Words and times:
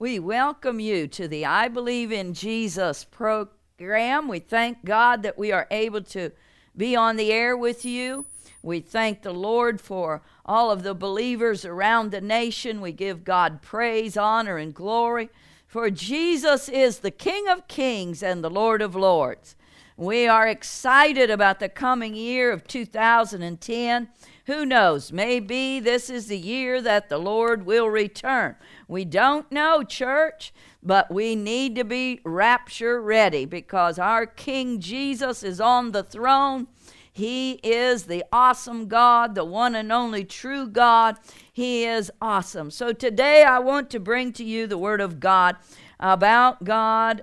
We 0.00 0.18
welcome 0.18 0.80
you 0.80 1.06
to 1.08 1.28
the 1.28 1.44
I 1.44 1.68
Believe 1.68 2.10
in 2.10 2.32
Jesus 2.32 3.04
program. 3.04 4.28
We 4.28 4.38
thank 4.38 4.82
God 4.82 5.22
that 5.24 5.36
we 5.36 5.52
are 5.52 5.66
able 5.70 6.00
to 6.04 6.30
be 6.74 6.96
on 6.96 7.16
the 7.16 7.30
air 7.30 7.54
with 7.54 7.84
you. 7.84 8.24
We 8.62 8.80
thank 8.80 9.20
the 9.20 9.34
Lord 9.34 9.78
for 9.78 10.22
all 10.46 10.70
of 10.70 10.84
the 10.84 10.94
believers 10.94 11.66
around 11.66 12.12
the 12.12 12.22
nation. 12.22 12.80
We 12.80 12.92
give 12.92 13.24
God 13.24 13.60
praise, 13.60 14.16
honor, 14.16 14.56
and 14.56 14.72
glory. 14.72 15.28
For 15.66 15.90
Jesus 15.90 16.70
is 16.70 17.00
the 17.00 17.10
King 17.10 17.46
of 17.48 17.68
kings 17.68 18.22
and 18.22 18.42
the 18.42 18.48
Lord 18.48 18.80
of 18.80 18.96
lords. 18.96 19.54
We 19.98 20.26
are 20.26 20.48
excited 20.48 21.28
about 21.28 21.60
the 21.60 21.68
coming 21.68 22.14
year 22.14 22.52
of 22.52 22.66
2010. 22.66 24.08
Who 24.50 24.66
knows? 24.66 25.12
Maybe 25.12 25.78
this 25.78 26.10
is 26.10 26.26
the 26.26 26.36
year 26.36 26.82
that 26.82 27.08
the 27.08 27.18
Lord 27.18 27.64
will 27.66 27.88
return. 27.88 28.56
We 28.88 29.04
don't 29.04 29.50
know, 29.52 29.84
church, 29.84 30.52
but 30.82 31.08
we 31.08 31.36
need 31.36 31.76
to 31.76 31.84
be 31.84 32.20
rapture 32.24 33.00
ready 33.00 33.44
because 33.44 33.96
our 33.96 34.26
King 34.26 34.80
Jesus 34.80 35.44
is 35.44 35.60
on 35.60 35.92
the 35.92 36.02
throne. 36.02 36.66
He 37.12 37.60
is 37.62 38.06
the 38.06 38.24
awesome 38.32 38.88
God, 38.88 39.36
the 39.36 39.44
one 39.44 39.76
and 39.76 39.92
only 39.92 40.24
true 40.24 40.66
God. 40.66 41.16
He 41.52 41.84
is 41.84 42.10
awesome. 42.20 42.72
So 42.72 42.92
today 42.92 43.44
I 43.44 43.60
want 43.60 43.88
to 43.90 44.00
bring 44.00 44.32
to 44.32 44.42
you 44.42 44.66
the 44.66 44.76
Word 44.76 45.00
of 45.00 45.20
God 45.20 45.58
about 46.00 46.64
God, 46.64 47.22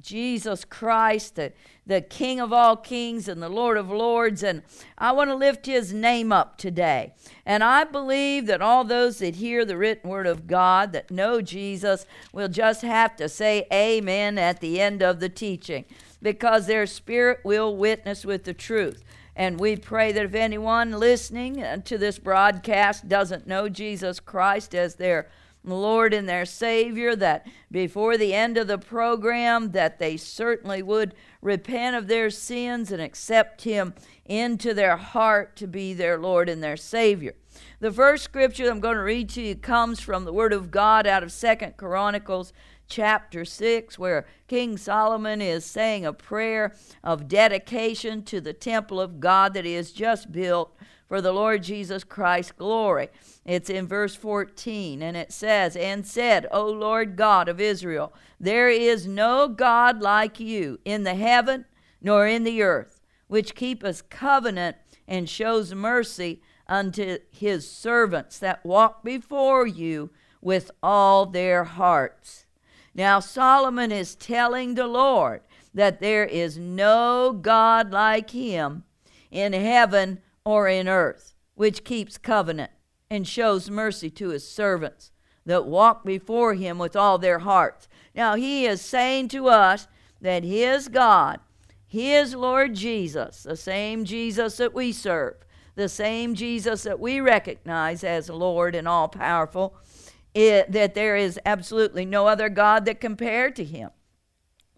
Jesus 0.00 0.64
Christ, 0.64 1.36
the 1.36 1.52
the 1.90 2.00
King 2.00 2.40
of 2.40 2.52
all 2.52 2.76
kings 2.76 3.26
and 3.28 3.42
the 3.42 3.48
Lord 3.48 3.76
of 3.76 3.90
lords. 3.90 4.42
And 4.42 4.62
I 4.96 5.12
want 5.12 5.28
to 5.28 5.34
lift 5.34 5.66
his 5.66 5.92
name 5.92 6.30
up 6.32 6.56
today. 6.56 7.12
And 7.44 7.64
I 7.64 7.84
believe 7.84 8.46
that 8.46 8.62
all 8.62 8.84
those 8.84 9.18
that 9.18 9.36
hear 9.36 9.64
the 9.64 9.76
written 9.76 10.08
word 10.08 10.28
of 10.28 10.46
God, 10.46 10.92
that 10.92 11.10
know 11.10 11.42
Jesus, 11.42 12.06
will 12.32 12.48
just 12.48 12.82
have 12.82 13.16
to 13.16 13.28
say 13.28 13.66
amen 13.72 14.38
at 14.38 14.60
the 14.60 14.80
end 14.80 15.02
of 15.02 15.20
the 15.20 15.28
teaching 15.28 15.84
because 16.22 16.66
their 16.66 16.86
spirit 16.86 17.40
will 17.44 17.76
witness 17.76 18.24
with 18.24 18.44
the 18.44 18.54
truth. 18.54 19.02
And 19.34 19.58
we 19.58 19.76
pray 19.76 20.12
that 20.12 20.24
if 20.24 20.34
anyone 20.34 20.92
listening 20.92 21.64
to 21.84 21.98
this 21.98 22.18
broadcast 22.18 23.08
doesn't 23.08 23.46
know 23.46 23.68
Jesus 23.68 24.20
Christ 24.20 24.74
as 24.74 24.94
their 24.94 25.28
Lord 25.64 26.14
and 26.14 26.28
their 26.28 26.44
Savior, 26.44 27.14
that 27.16 27.46
before 27.70 28.16
the 28.16 28.34
end 28.34 28.56
of 28.56 28.66
the 28.66 28.78
program, 28.78 29.72
that 29.72 29.98
they 29.98 30.16
certainly 30.16 30.82
would 30.82 31.14
repent 31.42 31.96
of 31.96 32.06
their 32.06 32.30
sins 32.30 32.90
and 32.90 33.02
accept 33.02 33.62
Him 33.62 33.94
into 34.24 34.72
their 34.72 34.96
heart 34.96 35.56
to 35.56 35.66
be 35.66 35.92
their 35.92 36.18
Lord 36.18 36.48
and 36.48 36.62
their 36.62 36.76
Savior. 36.76 37.34
The 37.80 37.92
first 37.92 38.24
scripture 38.24 38.70
I'm 38.70 38.80
going 38.80 38.96
to 38.96 39.02
read 39.02 39.28
to 39.30 39.42
you 39.42 39.54
comes 39.54 40.00
from 40.00 40.24
the 40.24 40.32
Word 40.32 40.52
of 40.52 40.70
God 40.70 41.06
out 41.06 41.22
of 41.22 41.32
Second 41.32 41.76
Chronicles 41.76 42.52
chapter 42.88 43.44
6, 43.44 43.98
where 43.98 44.26
King 44.48 44.76
Solomon 44.76 45.40
is 45.40 45.64
saying 45.64 46.04
a 46.04 46.12
prayer 46.12 46.74
of 47.04 47.28
dedication 47.28 48.22
to 48.24 48.40
the 48.40 48.52
temple 48.52 49.00
of 49.00 49.20
God 49.20 49.54
that 49.54 49.64
he 49.64 49.74
has 49.74 49.92
just 49.92 50.32
built 50.32 50.76
for 51.10 51.20
the 51.20 51.32
Lord 51.32 51.64
Jesus 51.64 52.04
Christ's 52.04 52.52
glory. 52.52 53.08
It's 53.44 53.68
in 53.68 53.88
verse 53.88 54.14
14, 54.14 55.02
and 55.02 55.16
it 55.16 55.32
says, 55.32 55.74
And 55.74 56.06
said, 56.06 56.46
O 56.52 56.64
Lord 56.70 57.16
God 57.16 57.48
of 57.48 57.60
Israel, 57.60 58.12
there 58.38 58.70
is 58.70 59.08
no 59.08 59.48
God 59.48 60.00
like 60.00 60.38
you 60.38 60.78
in 60.84 61.02
the 61.02 61.16
heaven 61.16 61.64
nor 62.00 62.28
in 62.28 62.44
the 62.44 62.62
earth, 62.62 63.00
which 63.26 63.56
keepeth 63.56 64.08
covenant 64.08 64.76
and 65.08 65.28
shows 65.28 65.74
mercy 65.74 66.42
unto 66.68 67.18
his 67.28 67.68
servants 67.68 68.38
that 68.38 68.64
walk 68.64 69.02
before 69.02 69.66
you 69.66 70.10
with 70.40 70.70
all 70.80 71.26
their 71.26 71.64
hearts. 71.64 72.46
Now, 72.94 73.18
Solomon 73.18 73.90
is 73.90 74.14
telling 74.14 74.76
the 74.76 74.86
Lord 74.86 75.40
that 75.74 75.98
there 75.98 76.24
is 76.24 76.56
no 76.56 77.32
God 77.32 77.90
like 77.90 78.30
him 78.30 78.84
in 79.32 79.52
heaven 79.54 80.20
or 80.44 80.68
in 80.68 80.88
earth, 80.88 81.34
which 81.54 81.84
keeps 81.84 82.18
covenant 82.18 82.70
and 83.10 83.26
shows 83.26 83.70
mercy 83.70 84.10
to 84.10 84.30
his 84.30 84.48
servants 84.48 85.10
that 85.44 85.66
walk 85.66 86.04
before 86.04 86.54
him 86.54 86.78
with 86.78 86.94
all 86.94 87.18
their 87.18 87.40
hearts. 87.40 87.88
Now, 88.14 88.34
he 88.34 88.66
is 88.66 88.80
saying 88.80 89.28
to 89.28 89.48
us 89.48 89.88
that 90.20 90.44
his 90.44 90.88
God, 90.88 91.40
his 91.86 92.34
Lord 92.34 92.74
Jesus, 92.74 93.42
the 93.42 93.56
same 93.56 94.04
Jesus 94.04 94.58
that 94.58 94.74
we 94.74 94.92
serve, 94.92 95.36
the 95.74 95.88
same 95.88 96.34
Jesus 96.34 96.82
that 96.82 97.00
we 97.00 97.20
recognize 97.20 98.04
as 98.04 98.28
Lord 98.28 98.74
and 98.74 98.86
all 98.86 99.08
powerful, 99.08 99.76
that 100.34 100.94
there 100.94 101.16
is 101.16 101.40
absolutely 101.44 102.04
no 102.04 102.26
other 102.26 102.48
God 102.48 102.84
that 102.84 103.00
compared 103.00 103.56
to 103.56 103.64
him. 103.64 103.90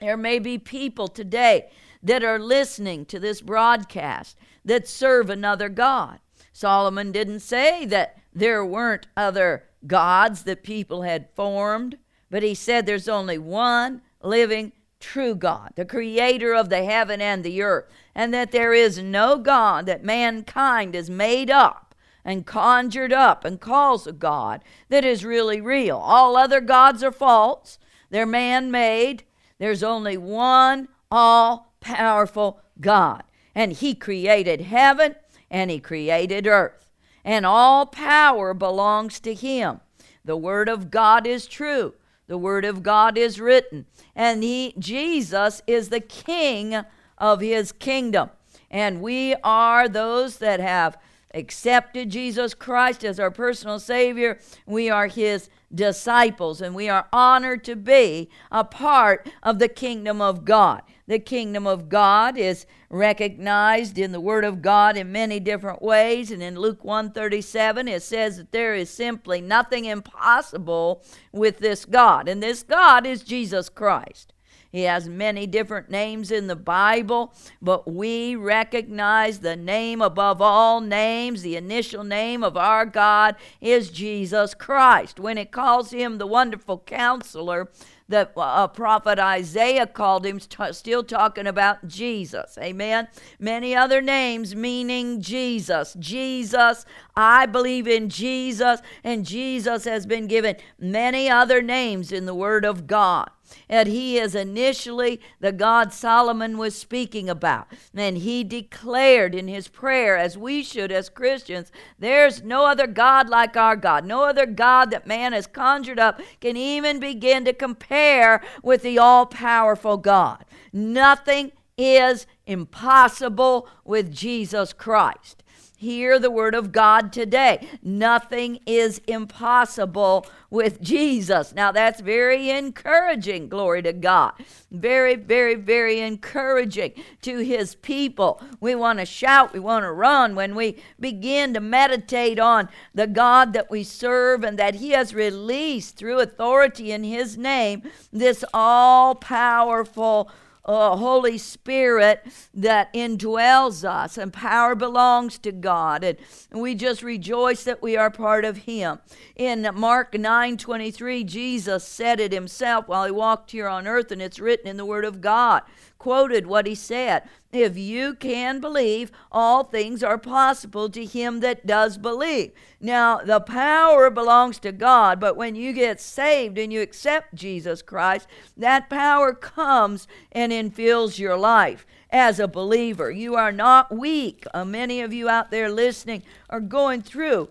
There 0.01 0.17
may 0.17 0.39
be 0.39 0.59
people 0.59 1.09
today 1.09 1.71
that 2.03 2.25
are 2.25 2.39
listening 2.39 3.05
to 3.07 3.21
this 3.21 3.41
broadcast 3.41 4.37
that 4.65 4.89
serve 4.89 5.31
another 5.31 5.69
God. 5.69 6.19
Solomon 6.53 7.13
didn't 7.13 7.41
say 7.41 7.85
that 7.87 8.19
there 8.33 8.65
weren't 8.65 9.07
other 9.17 9.65
gods 9.87 10.45
that 10.45 10.63
people 10.63 11.03
had 11.03 11.29
formed, 11.35 11.99
but 12.31 12.43
he 12.43 12.55
said 12.55 12.87
there's 12.87 13.09
only 13.09 13.39
one 13.39 14.03
living 14.23 14.73
true 15.01 15.35
God, 15.35 15.73
the 15.75 15.85
creator 15.85 16.55
of 16.55 16.69
the 16.69 16.85
heaven 16.85 17.21
and 17.21 17.43
the 17.43 17.63
earth, 17.63 17.91
and 18.15 18.33
that 18.33 18.53
there 18.53 18.73
is 18.73 18.99
no 18.99 19.37
God 19.37 19.87
that 19.87 20.05
mankind 20.05 20.95
has 20.95 21.11
made 21.11 21.51
up 21.51 21.95
and 22.25 22.47
conjured 22.47 23.13
up 23.13 23.45
and 23.45 23.61
calls 23.61 24.07
a 24.07 24.13
God 24.13 24.63
that 24.89 25.05
is 25.05 25.25
really 25.25 25.61
real. 25.61 25.97
All 25.99 26.37
other 26.37 26.61
gods 26.61 27.03
are 27.03 27.13
false, 27.13 27.79
they're 28.11 28.27
man 28.27 28.71
made. 28.71 29.25
There's 29.59 29.83
only 29.83 30.17
one 30.17 30.89
all 31.11 31.75
powerful 31.81 32.61
God, 32.81 33.25
and 33.55 33.73
He 33.73 33.95
created 33.95 34.63
heaven 34.63 35.17
and 35.51 35.71
He 35.71 35.79
created 35.79 36.47
earth 36.47 36.83
and 37.25 37.47
all 37.47 37.87
power 37.87 38.55
belongs 38.55 39.21
to 39.21 39.35
him. 39.35 39.81
The 40.25 40.37
word 40.37 40.69
of 40.69 40.91
God 40.91 41.27
is 41.27 41.47
true. 41.47 41.95
The 42.29 42.39
word 42.39 42.65
of 42.65 42.83
God 42.83 43.19
is 43.19 43.41
written, 43.41 43.85
and 44.15 44.43
he 44.43 44.75
Jesus 44.79 45.61
is 45.67 45.89
the 45.89 46.01
king 46.01 46.83
of 47.19 47.41
his 47.41 47.73
kingdom. 47.73 48.31
And 48.71 49.03
we 49.03 49.35
are 49.45 49.89
those 49.89 50.39
that 50.39 50.61
have 50.61 50.97
accepted 51.35 52.11
Jesus 52.11 52.55
Christ 52.55 53.05
as 53.05 53.21
our 53.21 53.31
personal 53.31 53.79
savior. 53.79 54.39
We 54.65 54.89
are 54.89 55.09
his 55.09 55.51
disciples, 55.75 56.63
and 56.63 56.75
we 56.75 56.89
are 56.89 57.09
honored 57.13 57.65
to 57.65 57.77
be 57.77 58.31
a 58.51 58.65
part 58.65 59.29
of 59.43 59.59
the 59.59 59.69
kingdom 59.69 60.23
of 60.23 60.45
God. 60.45 60.83
The 61.09 61.19
kingdom 61.19 61.67
of 61.67 61.89
God 61.89 62.39
is 62.39 62.65
recognized 62.89 63.99
in 63.99 64.13
the 64.13 64.21
word 64.21 64.45
of 64.45 64.63
God 64.63 64.97
in 64.97 65.11
many 65.11 65.41
different 65.41 65.83
ways, 65.83 66.31
and 66.31 66.43
in 66.43 66.59
Luke 66.59 66.85
137 66.85 67.89
it 67.89 68.03
says 68.03 68.37
that 68.37 68.53
there 68.53 68.75
is 68.75 68.89
simply 68.89 69.41
nothing 69.41 69.85
impossible 69.85 71.03
with 71.33 71.59
this 71.59 71.85
God, 71.85 72.29
and 72.29 72.43
this 72.43 72.63
God 72.63 73.05
is 73.05 73.23
Jesus 73.23 73.69
Christ. 73.69 74.32
He 74.73 74.85
has 74.85 75.07
many 75.07 75.47
different 75.47 75.91
names 75.91 76.31
in 76.31 76.47
the 76.47 76.57
Bible, 76.57 77.35
but 77.61 77.93
we 77.93 78.35
recognize 78.35 79.41
the 79.41 79.55
name 79.55 80.01
above 80.01 80.41
all 80.41 80.81
names. 80.81 81.43
The 81.43 81.57
initial 81.57 82.05
name 82.05 82.43
of 82.43 82.57
our 82.57 82.87
God 82.87 83.37
is 83.61 83.91
Jesus 83.91 84.55
Christ. 84.55 85.21
When 85.21 85.37
it 85.37 85.53
calls 85.53 85.91
him 85.91 86.17
the 86.17 86.27
wonderful 86.27 86.79
counselor, 86.79 87.71
the 88.09 88.31
uh, 88.37 88.69
prophet 88.69 89.19
Isaiah 89.19 89.87
called 89.87 90.25
him, 90.25 90.39
t- 90.39 90.73
still 90.73 91.05
talking 91.05 91.47
about 91.47 91.87
Jesus. 91.87 92.57
Amen. 92.59 93.09
Many 93.39 93.75
other 93.75 94.01
names 94.01 94.57
meaning 94.57 95.21
Jesus. 95.21 95.95
Jesus, 95.99 96.87
I 97.15 97.45
believe 97.45 97.87
in 97.87 98.09
Jesus, 98.09 98.81
and 99.05 99.27
Jesus 99.27 99.85
has 99.85 100.07
been 100.07 100.27
given 100.27 100.57
many 100.79 101.29
other 101.29 101.61
names 101.61 102.11
in 102.11 102.25
the 102.25 102.35
Word 102.35 102.65
of 102.65 102.87
God 102.87 103.31
and 103.69 103.89
he 103.89 104.19
is 104.19 104.35
initially 104.35 105.21
the 105.41 105.53
God 105.53 105.93
Solomon 105.93 106.59
was 106.59 106.75
speaking 106.75 107.29
about. 107.29 107.69
And 107.95 108.19
he 108.19 108.45
declared 108.45 109.35
in 109.35 109.49
his 109.49 109.69
prayer, 109.69 110.17
as 110.17 110.37
we 110.37 110.63
should 110.63 110.93
as 110.93 111.09
Christians, 111.09 111.73
there's 111.99 112.43
no 112.43 112.67
other 112.67 112.87
God 112.87 113.29
like 113.29 113.57
our 113.57 113.77
God. 113.77 114.05
No 114.05 114.25
other 114.25 114.47
God 114.47 114.91
that 114.91 115.07
man 115.07 115.33
has 115.33 115.47
conjured 115.47 115.99
up 115.99 116.21
can 116.41 116.57
even 116.57 117.01
begin 117.01 117.45
to 117.45 117.53
compare 117.53 118.43
with 118.63 118.83
the 118.83 118.99
all 118.99 119.27
powerful 119.27 119.97
God. 119.97 120.45
Nothing 120.73 121.53
is 121.77 122.27
impossible 122.47 123.69
with 123.85 124.13
Jesus 124.13 124.73
Christ. 124.73 125.42
Hear 125.83 126.21
the 126.21 126.31
word 126.31 126.55
of 126.55 126.71
God 126.71 127.13
today. 127.13 127.67
Nothing 127.83 128.61
is 128.67 129.01
impossible 129.09 130.25
with 130.49 130.81
Jesus. 130.81 131.53
Now, 131.57 131.73
that's 131.73 132.01
very 132.01 132.51
encouraging, 132.51 133.49
glory 133.49 133.83
to 133.83 133.93
God. 133.93 134.35
Very, 134.71 135.17
very, 135.17 135.57
very 135.57 135.99
encouraging 135.99 136.93
to 137.23 137.39
his 137.39 137.75
people. 137.75 138.41
We 138.61 138.77
want 138.77 139.01
to 139.01 139.05
shout, 139.05 139.53
we 139.53 139.59
want 139.59 139.83
to 139.83 139.91
run 139.91 140.37
when 140.37 140.55
we 140.55 140.77
begin 141.01 141.53
to 141.55 141.61
meditate 141.61 142.39
on 142.39 142.69
the 142.95 143.09
God 143.09 143.53
that 143.53 143.69
we 143.69 143.83
serve 143.83 144.45
and 144.45 144.57
that 144.61 144.77
he 144.77 144.91
has 144.91 145.13
released 145.13 145.97
through 145.97 146.21
authority 146.21 146.93
in 146.93 147.03
his 147.03 147.37
name 147.37 147.83
this 148.13 148.45
all 148.55 149.17
powerful 149.17 150.31
uh, 150.65 150.97
Holy 150.97 151.39
Spirit 151.39 152.25
that 152.55 152.93
indwells 152.95 153.89
us, 153.89 154.17
and 154.17 154.33
power 154.33 154.75
belongs 154.75 155.39
to 155.39 155.53
God. 155.53 156.05
And 156.05 156.17
we 156.53 156.75
just 156.75 157.03
rejoice 157.03 157.65
that 157.65 157.83
we 157.83 157.97
are 157.97 158.11
part 158.11 158.45
of 158.45 158.59
Him. 158.59 159.01
In 159.35 159.69
Mark 159.75 160.15
9 160.15 160.57
23, 160.57 161.25
Jesus 161.25 161.85
said 161.85 162.21
it 162.21 162.33
himself 162.33 162.87
while 162.87 163.05
he 163.05 163.11
walked 163.11 163.51
here 163.51 163.69
on 163.69 163.87
earth, 163.87 164.13
and 164.13 164.23
it's 164.23 164.39
written 164.39 164.69
in 164.69 164.77
the 164.77 164.85
Word 164.85 165.05
of 165.05 165.21
God 165.21 165.63
quoted 166.03 166.49
what 166.49 166.67
he 166.67 166.75
said. 166.75 167.23
If 167.53 167.79
you 167.79 168.15
can 168.15 168.59
believe, 168.59 169.13
all 169.31 169.63
things 169.63 170.03
are 170.03 170.19
possible 170.19 170.91
to 170.91 171.05
him 171.05 171.39
that 171.41 171.65
does 171.65 171.97
believe. 171.97 172.51
Now, 172.81 173.19
the 173.19 173.39
power 173.39 174.11
belongs 174.11 174.59
to 174.61 174.73
God, 174.73 175.21
but 175.21 175.37
when 175.37 175.55
you 175.55 175.73
get 175.73 176.01
saved 176.01 176.59
and 176.59 176.73
you 176.73 176.81
accept 176.81 177.37
Jesus 177.37 177.83
Christ, 177.83 178.27
that 178.57 178.91
power 178.91 179.33
comes 179.33 180.09
and 180.33 180.51
infills 180.51 181.21
your 181.21 181.37
life 181.37 181.87
as 182.11 182.41
a 182.41 182.49
believer. 182.49 183.09
You 183.13 183.37
are 183.37 183.53
not 183.53 183.97
weak. 183.97 184.45
Uh, 184.53 184.65
many 184.65 185.03
of 185.03 185.13
you 185.13 185.29
out 185.29 185.53
there 185.53 185.71
listening 185.71 186.25
are 186.51 186.59
going 186.59 187.01
through 187.03 187.51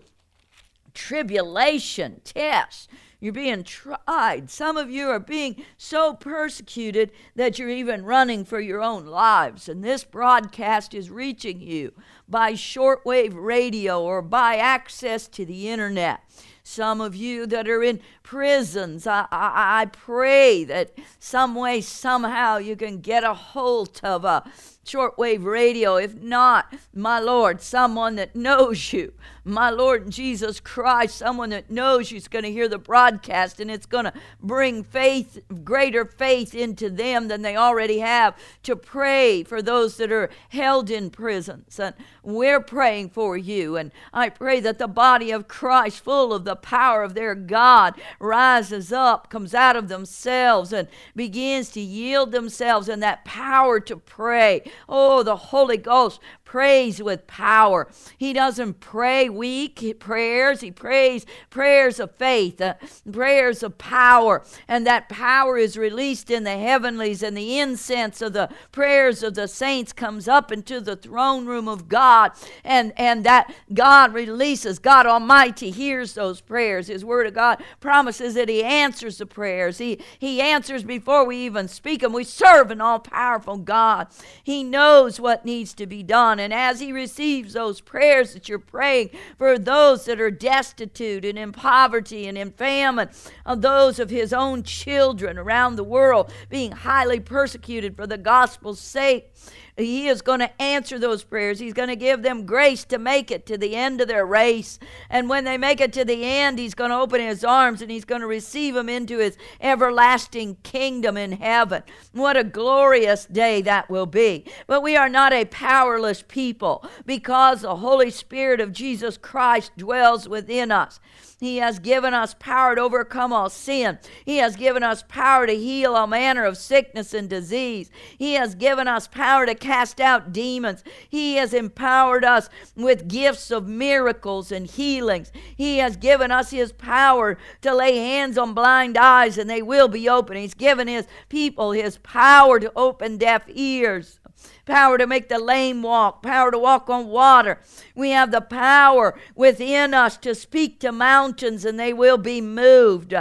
tribulation, 0.92 2.20
tests. 2.22 2.86
You're 3.22 3.32
being 3.32 3.62
tried. 3.62 4.50
Some 4.50 4.76
of 4.76 4.90
you 4.90 5.06
are 5.06 5.20
being 5.20 5.64
so 5.76 6.12
persecuted 6.12 7.12
that 7.36 7.56
you're 7.56 7.68
even 7.68 8.04
running 8.04 8.44
for 8.44 8.58
your 8.58 8.82
own 8.82 9.06
lives. 9.06 9.68
And 9.68 9.84
this 9.84 10.02
broadcast 10.02 10.92
is 10.92 11.08
reaching 11.08 11.60
you 11.60 11.92
by 12.28 12.54
shortwave 12.54 13.32
radio 13.32 14.02
or 14.02 14.22
by 14.22 14.56
access 14.56 15.28
to 15.28 15.46
the 15.46 15.68
internet 15.68 16.20
some 16.64 17.00
of 17.00 17.14
you 17.14 17.46
that 17.46 17.68
are 17.68 17.82
in 17.82 18.00
prisons. 18.22 19.06
I, 19.06 19.26
I, 19.30 19.82
I, 19.82 19.86
pray 19.86 20.64
that 20.64 20.92
some 21.18 21.54
way, 21.54 21.80
somehow, 21.80 22.58
you 22.58 22.76
can 22.76 23.00
get 23.00 23.24
a 23.24 23.34
hold 23.34 24.00
of 24.02 24.24
a 24.24 24.44
shortwave 24.84 25.44
radio. 25.44 25.96
If 25.96 26.14
not, 26.14 26.74
my 26.94 27.20
Lord, 27.20 27.60
someone 27.60 28.16
that 28.16 28.34
knows 28.34 28.92
you, 28.92 29.12
my 29.44 29.70
Lord 29.70 30.10
Jesus 30.10 30.60
Christ, 30.60 31.16
someone 31.16 31.50
that 31.50 31.70
knows 31.70 32.10
you 32.10 32.16
is 32.16 32.28
going 32.28 32.44
to 32.44 32.52
hear 32.52 32.68
the 32.68 32.78
broadcast 32.78 33.60
and 33.60 33.70
it's 33.70 33.86
going 33.86 34.04
to 34.04 34.12
bring 34.40 34.84
faith, 34.84 35.40
greater 35.64 36.04
faith 36.04 36.54
into 36.54 36.90
them 36.90 37.28
than 37.28 37.42
they 37.42 37.56
already 37.56 37.98
have 37.98 38.36
to 38.62 38.76
pray 38.76 39.42
for 39.42 39.60
those 39.60 39.96
that 39.96 40.12
are 40.12 40.30
held 40.50 40.90
in 40.90 41.10
prisons. 41.10 41.78
And 41.78 41.94
we're 42.22 42.60
praying 42.60 43.10
for 43.10 43.36
you. 43.36 43.76
And 43.76 43.90
I 44.12 44.28
pray 44.28 44.60
that 44.60 44.78
the 44.78 44.88
body 44.88 45.30
of 45.30 45.48
Christ, 45.48 46.02
full 46.04 46.32
of 46.32 46.44
the 46.44 46.56
power 46.56 47.02
of 47.02 47.14
their 47.14 47.34
God, 47.34 48.00
rises 48.20 48.92
up, 48.92 49.28
comes 49.28 49.54
out 49.54 49.76
of 49.76 49.88
themselves, 49.88 50.72
and 50.72 50.88
begins 51.16 51.70
to 51.70 51.80
yield 51.80 52.30
themselves 52.30 52.88
in 52.88 53.00
that 53.00 53.24
power 53.24 53.80
to 53.80 53.96
pray 53.96 54.62
Oh, 54.88 55.22
the 55.22 55.36
Holy 55.36 55.76
Ghost 55.76 56.20
prays 56.52 57.02
with 57.02 57.26
power. 57.26 57.88
He 58.18 58.34
doesn't 58.34 58.78
pray 58.78 59.26
weak 59.30 59.98
prayers, 59.98 60.60
he 60.60 60.70
prays 60.70 61.24
prayers 61.48 61.98
of 61.98 62.14
faith, 62.14 62.60
uh, 62.60 62.74
prayers 63.10 63.62
of 63.62 63.78
power. 63.78 64.44
And 64.68 64.86
that 64.86 65.08
power 65.08 65.56
is 65.56 65.78
released 65.78 66.30
in 66.30 66.44
the 66.44 66.58
heavenlies, 66.58 67.22
and 67.22 67.34
the 67.34 67.58
incense 67.58 68.20
of 68.20 68.34
the 68.34 68.50
prayers 68.70 69.22
of 69.22 69.32
the 69.32 69.48
saints 69.48 69.94
comes 69.94 70.28
up 70.28 70.52
into 70.52 70.82
the 70.82 70.94
throne 70.94 71.46
room 71.46 71.68
of 71.68 71.88
God. 71.88 72.32
And, 72.64 72.92
and 72.98 73.24
that 73.24 73.50
God 73.72 74.12
releases, 74.12 74.78
God 74.78 75.06
Almighty 75.06 75.70
hears 75.70 76.12
those 76.12 76.42
prayers. 76.42 76.88
His 76.88 77.02
word 77.02 77.26
of 77.26 77.32
God 77.32 77.64
promises 77.80 78.34
that 78.34 78.50
He 78.50 78.62
answers 78.62 79.16
the 79.16 79.24
prayers. 79.24 79.78
He, 79.78 80.00
he 80.18 80.42
answers 80.42 80.84
before 80.84 81.24
we 81.24 81.38
even 81.38 81.66
speak 81.66 82.02
them. 82.02 82.12
We 82.12 82.24
serve 82.24 82.70
an 82.70 82.82
all 82.82 82.98
powerful 82.98 83.56
God. 83.56 84.08
He 84.44 84.62
knows 84.62 85.18
what 85.18 85.46
needs 85.46 85.72
to 85.74 85.86
be 85.86 86.02
done. 86.02 86.41
And 86.42 86.52
as 86.52 86.80
He 86.80 86.92
receives 86.92 87.54
those 87.54 87.80
prayers 87.80 88.34
that 88.34 88.48
you're 88.48 88.58
praying 88.58 89.10
for 89.38 89.58
those 89.58 90.04
that 90.04 90.20
are 90.20 90.30
destitute 90.30 91.24
and 91.24 91.38
in 91.38 91.52
poverty 91.52 92.26
and 92.26 92.36
in 92.36 92.50
famine, 92.50 93.08
of 93.46 93.62
those 93.62 93.98
of 93.98 94.10
His 94.10 94.32
own 94.32 94.62
children 94.62 95.38
around 95.38 95.76
the 95.76 95.84
world 95.84 96.30
being 96.50 96.72
highly 96.72 97.20
persecuted 97.20 97.96
for 97.96 98.06
the 98.06 98.18
gospel's 98.18 98.80
sake, 98.80 99.32
he 99.76 100.08
is 100.08 100.20
going 100.20 100.40
to 100.40 100.62
answer 100.62 100.98
those 100.98 101.24
prayers. 101.24 101.58
He's 101.58 101.72
going 101.72 101.88
to 101.88 101.96
give 101.96 102.22
them 102.22 102.44
grace 102.44 102.84
to 102.86 102.98
make 102.98 103.30
it 103.30 103.46
to 103.46 103.56
the 103.56 103.74
end 103.74 104.02
of 104.02 104.08
their 104.08 104.26
race. 104.26 104.78
And 105.08 105.30
when 105.30 105.44
they 105.44 105.56
make 105.56 105.80
it 105.80 105.94
to 105.94 106.04
the 106.04 106.24
end, 106.24 106.58
He's 106.58 106.74
going 106.74 106.90
to 106.90 106.98
open 106.98 107.22
His 107.22 107.42
arms 107.42 107.80
and 107.80 107.90
He's 107.90 108.04
going 108.04 108.20
to 108.20 108.26
receive 108.26 108.74
them 108.74 108.90
into 108.90 109.18
His 109.18 109.38
everlasting 109.62 110.56
kingdom 110.62 111.16
in 111.16 111.32
heaven. 111.32 111.82
What 112.12 112.36
a 112.36 112.44
glorious 112.44 113.24
day 113.24 113.62
that 113.62 113.88
will 113.88 114.04
be. 114.04 114.44
But 114.66 114.82
we 114.82 114.94
are 114.94 115.08
not 115.08 115.32
a 115.32 115.46
powerless 115.46 116.22
people 116.22 116.84
because 117.06 117.62
the 117.62 117.76
Holy 117.76 118.10
Spirit 118.10 118.60
of 118.60 118.72
Jesus 118.72 119.16
Christ 119.16 119.72
dwells 119.78 120.28
within 120.28 120.70
us. 120.70 121.00
He 121.42 121.56
has 121.56 121.80
given 121.80 122.14
us 122.14 122.36
power 122.38 122.76
to 122.76 122.82
overcome 122.82 123.32
all 123.32 123.50
sin. 123.50 123.98
He 124.24 124.36
has 124.36 124.54
given 124.54 124.84
us 124.84 125.02
power 125.02 125.44
to 125.44 125.52
heal 125.52 125.96
all 125.96 126.06
manner 126.06 126.44
of 126.44 126.56
sickness 126.56 127.12
and 127.12 127.28
disease. 127.28 127.90
He 128.16 128.34
has 128.34 128.54
given 128.54 128.86
us 128.86 129.08
power 129.08 129.44
to 129.46 129.56
cast 129.56 130.00
out 130.00 130.32
demons. 130.32 130.84
He 131.08 131.34
has 131.34 131.52
empowered 131.52 132.24
us 132.24 132.48
with 132.76 133.08
gifts 133.08 133.50
of 133.50 133.66
miracles 133.66 134.52
and 134.52 134.68
healings. 134.68 135.32
He 135.56 135.78
has 135.78 135.96
given 135.96 136.30
us 136.30 136.52
His 136.52 136.70
power 136.70 137.36
to 137.62 137.74
lay 137.74 137.96
hands 137.96 138.38
on 138.38 138.54
blind 138.54 138.96
eyes 138.96 139.36
and 139.36 139.50
they 139.50 139.62
will 139.62 139.88
be 139.88 140.08
open. 140.08 140.36
He's 140.36 140.54
given 140.54 140.86
His 140.86 141.08
people 141.28 141.72
His 141.72 141.98
power 141.98 142.60
to 142.60 142.70
open 142.76 143.18
deaf 143.18 143.42
ears 143.48 144.20
power 144.64 144.96
to 144.96 145.06
make 145.06 145.28
the 145.28 145.38
lame 145.38 145.82
walk, 145.82 146.22
power 146.22 146.50
to 146.50 146.58
walk 146.58 146.88
on 146.88 147.08
water. 147.08 147.58
We 147.94 148.10
have 148.10 148.30
the 148.30 148.40
power 148.40 149.18
within 149.34 149.92
us 149.92 150.16
to 150.18 150.34
speak 150.34 150.78
to 150.80 150.92
mountains 150.92 151.64
and 151.64 151.78
they 151.78 151.92
will 151.92 152.18
be 152.18 152.40
moved. 152.40 153.14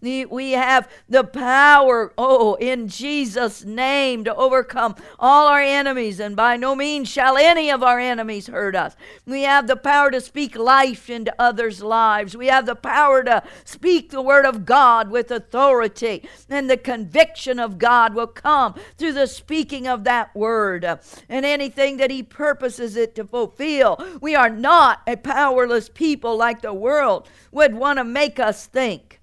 We 0.00 0.52
have 0.52 0.88
the 1.08 1.24
power, 1.24 2.12
oh, 2.16 2.54
in 2.54 2.88
Jesus' 2.88 3.64
name 3.64 4.24
to 4.24 4.34
overcome 4.34 4.94
all 5.18 5.48
our 5.48 5.60
enemies, 5.60 6.20
and 6.20 6.36
by 6.36 6.56
no 6.56 6.76
means 6.76 7.08
shall 7.08 7.36
any 7.36 7.68
of 7.70 7.82
our 7.82 7.98
enemies 7.98 8.46
hurt 8.46 8.76
us. 8.76 8.94
We 9.26 9.42
have 9.42 9.66
the 9.66 9.76
power 9.76 10.12
to 10.12 10.20
speak 10.20 10.56
life 10.56 11.10
into 11.10 11.34
others' 11.36 11.82
lives. 11.82 12.36
We 12.36 12.46
have 12.46 12.66
the 12.66 12.76
power 12.76 13.24
to 13.24 13.42
speak 13.64 14.10
the 14.10 14.22
word 14.22 14.46
of 14.46 14.64
God 14.64 15.10
with 15.10 15.32
authority, 15.32 16.28
and 16.48 16.70
the 16.70 16.76
conviction 16.76 17.58
of 17.58 17.78
God 17.78 18.14
will 18.14 18.28
come 18.28 18.74
through 18.96 19.14
the 19.14 19.26
speaking 19.26 19.88
of 19.88 20.04
that 20.04 20.34
word 20.34 20.87
and 21.28 21.44
anything 21.44 21.96
that 21.98 22.10
He 22.10 22.22
purposes 22.22 22.96
it 22.96 23.14
to 23.16 23.24
fulfill. 23.24 23.98
We 24.20 24.34
are 24.34 24.50
not 24.50 25.02
a 25.06 25.16
powerless 25.16 25.88
people 25.88 26.36
like 26.36 26.62
the 26.62 26.74
world 26.74 27.28
would 27.52 27.74
want 27.74 27.98
to 27.98 28.04
make 28.04 28.38
us 28.38 28.66
think. 28.66 29.17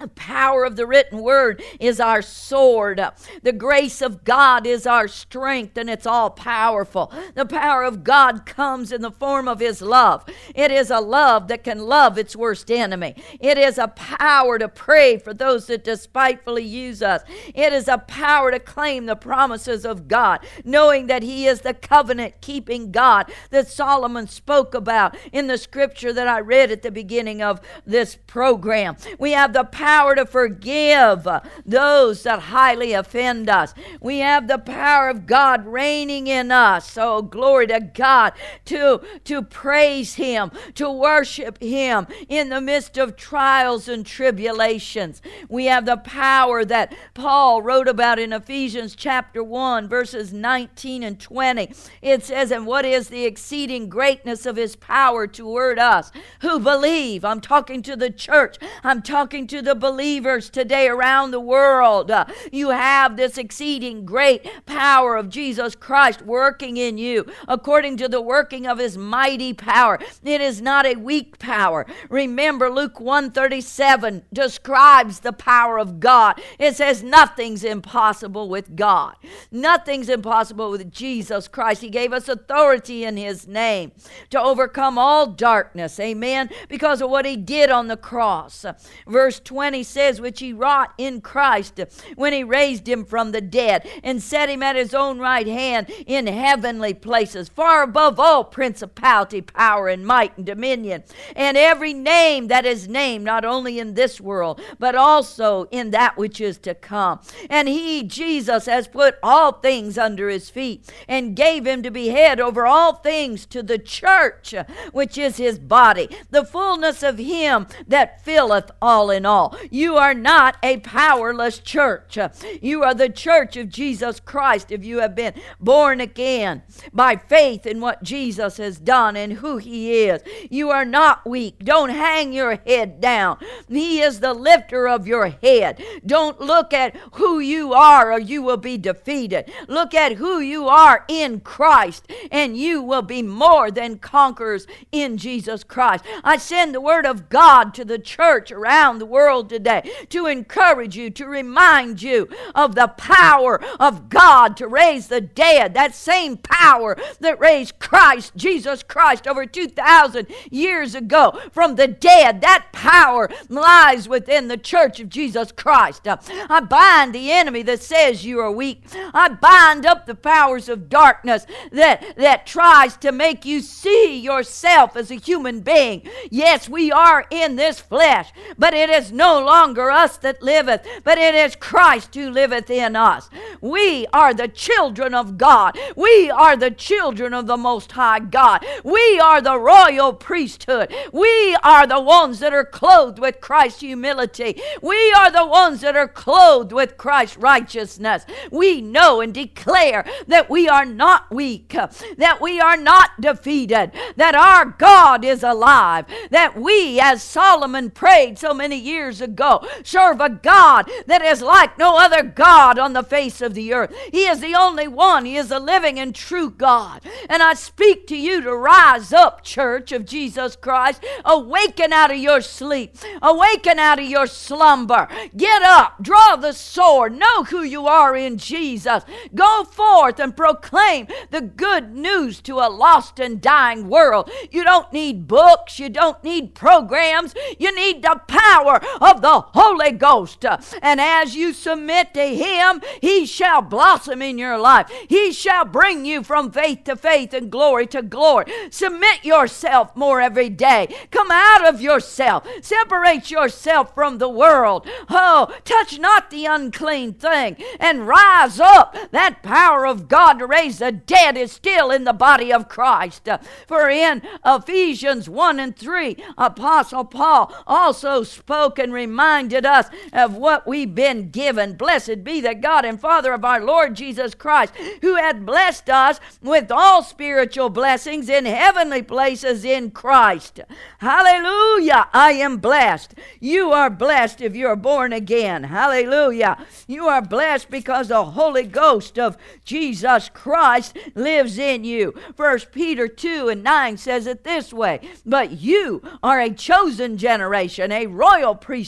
The 0.00 0.08
power 0.08 0.64
of 0.64 0.74
the 0.74 0.88
written 0.88 1.22
word 1.22 1.62
is 1.78 2.00
our 2.00 2.20
sword. 2.20 3.00
The 3.42 3.52
grace 3.52 4.02
of 4.02 4.24
God 4.24 4.66
is 4.66 4.88
our 4.88 5.06
strength, 5.06 5.78
and 5.78 5.88
it's 5.88 6.06
all 6.06 6.30
powerful. 6.30 7.12
The 7.34 7.46
power 7.46 7.84
of 7.84 8.02
God 8.02 8.44
comes 8.44 8.90
in 8.90 9.02
the 9.02 9.12
form 9.12 9.46
of 9.46 9.60
His 9.60 9.80
love. 9.80 10.24
It 10.54 10.72
is 10.72 10.90
a 10.90 10.98
love 10.98 11.46
that 11.48 11.62
can 11.62 11.78
love 11.78 12.18
its 12.18 12.34
worst 12.34 12.72
enemy. 12.72 13.14
It 13.40 13.56
is 13.56 13.78
a 13.78 13.86
power 13.86 14.58
to 14.58 14.68
pray 14.68 15.16
for 15.16 15.32
those 15.32 15.68
that 15.68 15.84
despitefully 15.84 16.64
use 16.64 17.00
us. 17.00 17.22
It 17.54 17.72
is 17.72 17.86
a 17.86 17.98
power 17.98 18.50
to 18.50 18.58
claim 18.58 19.06
the 19.06 19.16
promises 19.16 19.86
of 19.86 20.08
God, 20.08 20.44
knowing 20.64 21.06
that 21.06 21.22
He 21.22 21.46
is 21.46 21.60
the 21.60 21.72
covenant 21.72 22.40
keeping 22.40 22.90
God 22.90 23.32
that 23.50 23.68
Solomon 23.68 24.26
spoke 24.26 24.74
about 24.74 25.16
in 25.32 25.46
the 25.46 25.56
scripture 25.56 26.12
that 26.12 26.26
I 26.26 26.40
read 26.40 26.72
at 26.72 26.82
the 26.82 26.90
beginning 26.90 27.42
of 27.42 27.60
this 27.86 28.18
program. 28.26 28.96
We 29.20 29.32
have 29.32 29.52
the 29.52 29.64
power 29.84 30.14
to 30.14 30.24
forgive 30.24 31.28
those 31.66 32.22
that 32.22 32.38
highly 32.38 32.94
offend 32.94 33.50
us. 33.50 33.74
We 34.00 34.20
have 34.20 34.48
the 34.48 34.56
power 34.56 35.10
of 35.10 35.26
God 35.26 35.66
reigning 35.66 36.26
in 36.26 36.50
us. 36.50 36.96
Oh, 36.96 37.20
glory 37.20 37.66
to 37.66 37.80
God 37.80 38.32
to, 38.64 39.02
to 39.24 39.42
praise 39.42 40.14
Him, 40.14 40.52
to 40.76 40.90
worship 40.90 41.62
Him 41.62 42.06
in 42.30 42.48
the 42.48 42.62
midst 42.62 42.96
of 42.96 43.14
trials 43.14 43.86
and 43.86 44.06
tribulations. 44.06 45.20
We 45.50 45.66
have 45.66 45.84
the 45.84 45.98
power 45.98 46.64
that 46.64 46.94
Paul 47.12 47.60
wrote 47.60 47.86
about 47.86 48.18
in 48.18 48.32
Ephesians 48.32 48.96
chapter 48.96 49.44
1, 49.44 49.86
verses 49.86 50.32
19 50.32 51.02
and 51.02 51.20
20. 51.20 51.74
It 52.00 52.24
says, 52.24 52.50
And 52.50 52.66
what 52.66 52.86
is 52.86 53.08
the 53.08 53.26
exceeding 53.26 53.90
greatness 53.90 54.46
of 54.46 54.56
His 54.56 54.76
power 54.76 55.26
toward 55.26 55.78
us 55.78 56.10
who 56.40 56.58
believe? 56.58 57.22
I'm 57.22 57.42
talking 57.42 57.82
to 57.82 57.96
the 57.96 58.10
church, 58.10 58.56
I'm 58.82 59.02
talking 59.02 59.46
to 59.48 59.60
the 59.60 59.73
believers 59.74 60.50
today 60.50 60.88
around 60.88 61.30
the 61.30 61.40
world. 61.40 62.10
Uh, 62.10 62.26
you 62.52 62.70
have 62.70 63.16
this 63.16 63.38
exceeding 63.38 64.04
great 64.04 64.48
power 64.66 65.16
of 65.16 65.28
Jesus 65.28 65.74
Christ 65.74 66.22
working 66.22 66.76
in 66.76 66.98
you 66.98 67.26
according 67.48 67.96
to 67.98 68.08
the 68.08 68.20
working 68.20 68.66
of 68.66 68.78
his 68.78 68.96
mighty 68.96 69.52
power. 69.52 69.98
It 70.22 70.40
is 70.40 70.60
not 70.62 70.86
a 70.86 70.96
weak 70.96 71.38
power. 71.38 71.86
Remember 72.08 72.70
Luke 72.70 73.00
137 73.00 74.24
describes 74.32 75.20
the 75.20 75.32
power 75.32 75.78
of 75.78 76.00
God. 76.00 76.40
It 76.58 76.76
says 76.76 77.02
nothing's 77.02 77.64
impossible 77.64 78.48
with 78.48 78.76
God. 78.76 79.16
Nothing's 79.50 80.08
impossible 80.08 80.70
with 80.70 80.92
Jesus 80.92 81.48
Christ. 81.48 81.82
He 81.82 81.90
gave 81.90 82.12
us 82.12 82.28
authority 82.28 83.04
in 83.04 83.16
his 83.16 83.46
name 83.46 83.92
to 84.30 84.40
overcome 84.40 84.98
all 84.98 85.26
darkness. 85.26 85.98
Amen. 85.98 86.50
Because 86.68 87.00
of 87.00 87.10
what 87.10 87.26
he 87.26 87.36
did 87.36 87.70
on 87.70 87.88
the 87.88 87.96
cross. 87.96 88.64
Verse 89.06 89.40
20 89.40 89.63
says, 89.82 90.20
which 90.20 90.40
he 90.40 90.52
wrought 90.52 90.92
in 90.98 91.20
Christ 91.20 91.80
when 92.16 92.32
he 92.32 92.44
raised 92.44 92.88
him 92.88 93.04
from 93.04 93.32
the 93.32 93.40
dead 93.40 93.88
and 94.02 94.22
set 94.22 94.48
him 94.48 94.62
at 94.62 94.76
his 94.76 94.94
own 94.94 95.18
right 95.18 95.46
hand 95.46 95.90
in 96.06 96.26
heavenly 96.26 96.94
places, 96.94 97.48
far 97.48 97.82
above 97.82 98.18
all 98.20 98.44
principality, 98.44 99.40
power, 99.40 99.88
and 99.88 100.06
might 100.06 100.36
and 100.36 100.46
dominion, 100.46 101.04
and 101.34 101.56
every 101.56 101.92
name 101.92 102.48
that 102.48 102.66
is 102.66 102.88
named, 102.88 103.24
not 103.24 103.44
only 103.44 103.78
in 103.78 103.94
this 103.94 104.20
world, 104.20 104.60
but 104.78 104.94
also 104.94 105.64
in 105.70 105.90
that 105.90 106.16
which 106.16 106.40
is 106.40 106.58
to 106.58 106.74
come. 106.74 107.20
And 107.48 107.68
he, 107.68 108.02
Jesus, 108.02 108.66
has 108.66 108.88
put 108.88 109.16
all 109.22 109.52
things 109.52 109.96
under 109.96 110.28
his 110.28 110.50
feet 110.50 110.92
and 111.08 111.36
gave 111.36 111.66
him 111.66 111.82
to 111.82 111.90
be 111.90 112.08
head 112.08 112.40
over 112.40 112.66
all 112.66 112.94
things 112.94 113.46
to 113.46 113.62
the 113.62 113.78
church, 113.78 114.54
which 114.92 115.16
is 115.16 115.36
his 115.36 115.58
body, 115.58 116.08
the 116.30 116.44
fullness 116.44 117.02
of 117.02 117.18
him 117.18 117.66
that 117.86 118.24
filleth 118.24 118.70
all 118.80 119.10
in 119.10 119.26
all. 119.26 119.53
You 119.70 119.96
are 119.96 120.14
not 120.14 120.56
a 120.62 120.78
powerless 120.78 121.58
church. 121.58 122.18
You 122.60 122.82
are 122.82 122.94
the 122.94 123.08
church 123.08 123.56
of 123.56 123.68
Jesus 123.68 124.20
Christ 124.20 124.70
if 124.70 124.84
you 124.84 124.98
have 124.98 125.14
been 125.14 125.34
born 125.60 126.00
again 126.00 126.62
by 126.92 127.16
faith 127.16 127.66
in 127.66 127.80
what 127.80 128.02
Jesus 128.02 128.56
has 128.58 128.78
done 128.78 129.16
and 129.16 129.34
who 129.34 129.58
he 129.58 130.04
is. 130.04 130.22
You 130.50 130.70
are 130.70 130.84
not 130.84 131.28
weak. 131.28 131.64
Don't 131.64 131.90
hang 131.90 132.32
your 132.32 132.56
head 132.66 133.00
down. 133.00 133.38
He 133.68 134.00
is 134.00 134.20
the 134.20 134.34
lifter 134.34 134.88
of 134.88 135.06
your 135.06 135.28
head. 135.28 135.82
Don't 136.04 136.40
look 136.40 136.72
at 136.72 136.96
who 137.12 137.40
you 137.40 137.72
are 137.72 138.12
or 138.12 138.18
you 138.18 138.42
will 138.42 138.56
be 138.56 138.78
defeated. 138.78 139.50
Look 139.68 139.94
at 139.94 140.12
who 140.12 140.40
you 140.40 140.68
are 140.68 141.04
in 141.08 141.40
Christ 141.40 142.10
and 142.30 142.56
you 142.56 142.82
will 142.82 143.02
be 143.02 143.22
more 143.22 143.70
than 143.70 143.98
conquerors 143.98 144.66
in 144.92 145.16
Jesus 145.16 145.64
Christ. 145.64 146.04
I 146.22 146.36
send 146.36 146.74
the 146.74 146.80
word 146.80 147.06
of 147.06 147.28
God 147.28 147.74
to 147.74 147.84
the 147.84 147.98
church 147.98 148.50
around 148.50 148.98
the 148.98 149.06
world 149.06 149.43
today 149.48 149.90
to 150.10 150.26
encourage 150.26 150.96
you, 150.96 151.10
to 151.10 151.26
remind 151.26 152.02
you 152.02 152.28
of 152.54 152.74
the 152.74 152.88
power 152.88 153.62
of 153.78 154.08
God 154.08 154.56
to 154.56 154.66
raise 154.66 155.08
the 155.08 155.20
dead. 155.20 155.74
That 155.74 155.94
same 155.94 156.36
power 156.36 156.96
that 157.20 157.40
raised 157.40 157.78
Christ, 157.78 158.32
Jesus 158.36 158.82
Christ, 158.82 159.26
over 159.26 159.46
2,000 159.46 160.26
years 160.50 160.94
ago 160.94 161.38
from 161.52 161.76
the 161.76 161.88
dead. 161.88 162.40
That 162.40 162.66
power 162.72 163.30
lies 163.48 164.08
within 164.08 164.48
the 164.48 164.56
church 164.56 165.00
of 165.00 165.08
Jesus 165.08 165.52
Christ. 165.52 166.06
I 166.06 166.60
bind 166.60 167.14
the 167.14 167.30
enemy 167.30 167.62
that 167.62 167.82
says 167.82 168.24
you 168.24 168.40
are 168.40 168.50
weak. 168.50 168.84
I 169.12 169.28
bind 169.28 169.86
up 169.86 170.06
the 170.06 170.14
powers 170.14 170.68
of 170.68 170.88
darkness 170.88 171.46
that, 171.70 172.16
that 172.16 172.46
tries 172.46 172.96
to 172.98 173.12
make 173.12 173.44
you 173.44 173.60
see 173.60 174.18
yourself 174.18 174.96
as 174.96 175.10
a 175.10 175.16
human 175.16 175.60
being. 175.60 176.08
Yes, 176.30 176.68
we 176.68 176.90
are 176.92 177.26
in 177.30 177.56
this 177.56 177.80
flesh, 177.80 178.32
but 178.58 178.74
it 178.74 178.90
is 178.90 179.12
no 179.34 179.44
longer 179.44 179.90
us 179.90 180.16
that 180.18 180.42
liveth, 180.42 180.86
but 181.02 181.18
it 181.18 181.34
is 181.34 181.56
Christ 181.56 182.14
who 182.14 182.30
liveth 182.30 182.70
in 182.70 182.94
us. 182.94 183.28
We 183.60 184.06
are 184.12 184.32
the 184.32 184.46
children 184.46 185.12
of 185.12 185.38
God. 185.38 185.76
We 185.96 186.30
are 186.30 186.56
the 186.56 186.70
children 186.70 187.34
of 187.34 187.46
the 187.46 187.56
Most 187.56 187.92
High 187.92 188.20
God. 188.20 188.64
We 188.84 189.18
are 189.18 189.40
the 189.40 189.58
royal 189.58 190.12
priesthood. 190.12 190.94
We 191.12 191.56
are 191.64 191.86
the 191.86 192.00
ones 192.00 192.38
that 192.40 192.52
are 192.52 192.64
clothed 192.64 193.18
with 193.18 193.40
Christ's 193.40 193.80
humility. 193.80 194.60
We 194.80 195.12
are 195.18 195.32
the 195.32 195.46
ones 195.46 195.80
that 195.80 195.96
are 195.96 196.08
clothed 196.08 196.70
with 196.70 196.96
Christ's 196.96 197.38
righteousness. 197.38 198.24
We 198.52 198.80
know 198.80 199.20
and 199.20 199.34
declare 199.34 200.04
that 200.28 200.48
we 200.48 200.68
are 200.68 200.84
not 200.84 201.30
weak, 201.32 201.70
that 201.70 202.38
we 202.40 202.60
are 202.60 202.76
not 202.76 203.20
defeated, 203.20 203.90
that 204.16 204.36
our 204.36 204.66
God 204.66 205.24
is 205.24 205.42
alive, 205.42 206.04
that 206.30 206.56
we, 206.56 207.00
as 207.00 207.22
Solomon 207.22 207.90
prayed 207.90 208.38
so 208.38 208.54
many 208.54 208.76
years 208.76 209.20
ago, 209.24 209.66
serve 209.82 210.20
a 210.20 210.30
God 210.30 210.88
that 211.06 211.22
is 211.22 211.42
like 211.42 211.76
no 211.78 211.98
other 211.98 212.22
God 212.22 212.78
on 212.78 212.92
the 212.92 213.02
face 213.02 213.40
of 213.40 213.54
the 213.54 213.74
earth. 213.74 213.92
He 214.12 214.26
is 214.26 214.40
the 214.40 214.54
only 214.54 214.86
one, 214.86 215.24
He 215.24 215.36
is 215.36 215.48
the 215.48 215.58
living 215.58 215.98
and 215.98 216.14
true 216.14 216.50
God. 216.50 217.00
And 217.28 217.42
I 217.42 217.54
speak 217.54 218.06
to 218.08 218.16
you 218.16 218.40
to 218.42 218.54
rise 218.54 219.12
up, 219.12 219.42
church 219.42 219.90
of 219.90 220.04
Jesus 220.04 220.54
Christ. 220.54 221.04
Awaken 221.24 221.92
out 221.92 222.12
of 222.12 222.18
your 222.18 222.40
sleep, 222.40 222.96
awaken 223.20 223.78
out 223.78 223.98
of 223.98 224.06
your 224.06 224.26
slumber. 224.26 225.08
Get 225.36 225.62
up, 225.62 226.02
draw 226.02 226.36
the 226.36 226.52
sword, 226.52 227.18
know 227.18 227.44
who 227.44 227.62
you 227.62 227.86
are 227.86 228.14
in 228.14 228.38
Jesus. 228.38 229.04
Go 229.34 229.64
forth 229.64 230.20
and 230.20 230.36
proclaim 230.36 231.08
the 231.30 231.40
good 231.40 231.94
news 231.94 232.40
to 232.42 232.58
a 232.58 232.68
lost 232.68 233.18
and 233.18 233.40
dying 233.40 233.88
world. 233.88 234.30
You 234.50 234.64
don't 234.64 234.92
need 234.92 235.26
books, 235.26 235.78
you 235.78 235.88
don't 235.88 236.22
need 236.22 236.54
programs, 236.54 237.34
you 237.58 237.74
need 237.74 238.02
the 238.02 238.20
power 238.28 238.80
of 239.00 239.13
the 239.22 239.40
Holy 239.40 239.92
Ghost. 239.92 240.44
And 240.82 241.00
as 241.00 241.34
you 241.34 241.52
submit 241.52 242.14
to 242.14 242.22
Him, 242.22 242.80
He 243.00 243.26
shall 243.26 243.62
blossom 243.62 244.22
in 244.22 244.38
your 244.38 244.58
life. 244.58 244.90
He 245.08 245.32
shall 245.32 245.64
bring 245.64 246.04
you 246.04 246.22
from 246.22 246.50
faith 246.50 246.84
to 246.84 246.96
faith 246.96 247.32
and 247.32 247.50
glory 247.50 247.86
to 247.88 248.02
glory. 248.02 248.46
Submit 248.70 249.24
yourself 249.24 249.94
more 249.96 250.20
every 250.20 250.48
day. 250.48 250.94
Come 251.10 251.30
out 251.30 251.66
of 251.66 251.80
yourself. 251.80 252.46
Separate 252.62 253.30
yourself 253.30 253.94
from 253.94 254.18
the 254.18 254.28
world. 254.28 254.86
Oh, 255.08 255.54
touch 255.64 255.98
not 255.98 256.30
the 256.30 256.46
unclean 256.46 257.14
thing 257.14 257.56
and 257.80 258.06
rise 258.06 258.60
up. 258.60 258.96
That 259.10 259.42
power 259.42 259.86
of 259.86 260.08
God 260.08 260.34
to 260.34 260.46
raise 260.46 260.78
the 260.78 260.92
dead 260.92 261.36
is 261.36 261.52
still 261.52 261.90
in 261.90 262.04
the 262.04 262.12
body 262.12 262.52
of 262.52 262.68
Christ. 262.68 263.28
For 263.66 263.88
in 263.88 264.22
Ephesians 264.44 265.28
1 265.28 265.60
and 265.60 265.76
3, 265.76 266.16
Apostle 266.38 267.04
Paul 267.04 267.54
also 267.66 268.22
spoke 268.22 268.78
and 268.78 268.92
reminded 269.06 269.66
us 269.66 269.88
of 270.12 270.34
what 270.34 270.66
we've 270.66 270.94
been 270.94 271.30
given. 271.30 271.74
Blessed 271.74 272.24
be 272.24 272.40
the 272.40 272.54
God 272.54 272.84
and 272.84 272.98
Father 272.98 273.32
of 273.32 273.44
our 273.44 273.62
Lord 273.62 273.94
Jesus 273.94 274.34
Christ, 274.34 274.74
who 275.02 275.16
hath 275.16 275.44
blessed 275.44 275.90
us 275.90 276.20
with 276.42 276.72
all 276.72 277.02
spiritual 277.02 277.68
blessings 277.68 278.28
in 278.28 278.46
heavenly 278.46 279.02
places 279.02 279.64
in 279.64 279.90
Christ. 279.90 280.60
Hallelujah. 280.98 282.08
I 282.12 282.32
am 282.32 282.56
blessed. 282.58 283.14
You 283.40 283.72
are 283.72 283.90
blessed 283.90 284.40
if 284.40 284.56
you're 284.56 284.76
born 284.76 285.12
again. 285.12 285.64
Hallelujah. 285.64 286.56
You 286.86 287.06
are 287.08 287.22
blessed 287.22 287.70
because 287.70 288.08
the 288.08 288.24
Holy 288.24 288.64
Ghost 288.64 289.18
of 289.18 289.36
Jesus 289.64 290.30
Christ 290.32 290.96
lives 291.14 291.58
in 291.58 291.84
you. 291.84 292.14
First 292.34 292.72
Peter 292.72 293.06
2 293.06 293.48
and 293.48 293.62
9 293.62 293.96
says 293.98 294.26
it 294.26 294.44
this 294.44 294.72
way 294.72 295.00
But 295.26 295.52
you 295.52 296.02
are 296.22 296.40
a 296.40 296.50
chosen 296.50 297.18
generation, 297.18 297.92
a 297.92 298.06
royal 298.06 298.54
priesthood, 298.54 298.83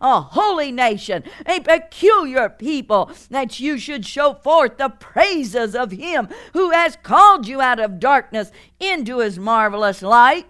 a 0.00 0.20
holy 0.20 0.72
nation, 0.72 1.24
a 1.46 1.60
peculiar 1.60 2.48
people, 2.48 3.10
that 3.30 3.60
you 3.60 3.78
should 3.78 4.06
show 4.06 4.34
forth 4.34 4.78
the 4.78 4.88
praises 4.88 5.74
of 5.74 5.92
him 5.92 6.28
who 6.52 6.70
has 6.70 6.96
called 7.02 7.46
you 7.46 7.60
out 7.60 7.80
of 7.80 8.00
darkness 8.00 8.50
into 8.80 9.18
his 9.18 9.38
marvelous 9.38 10.02
light. 10.02 10.46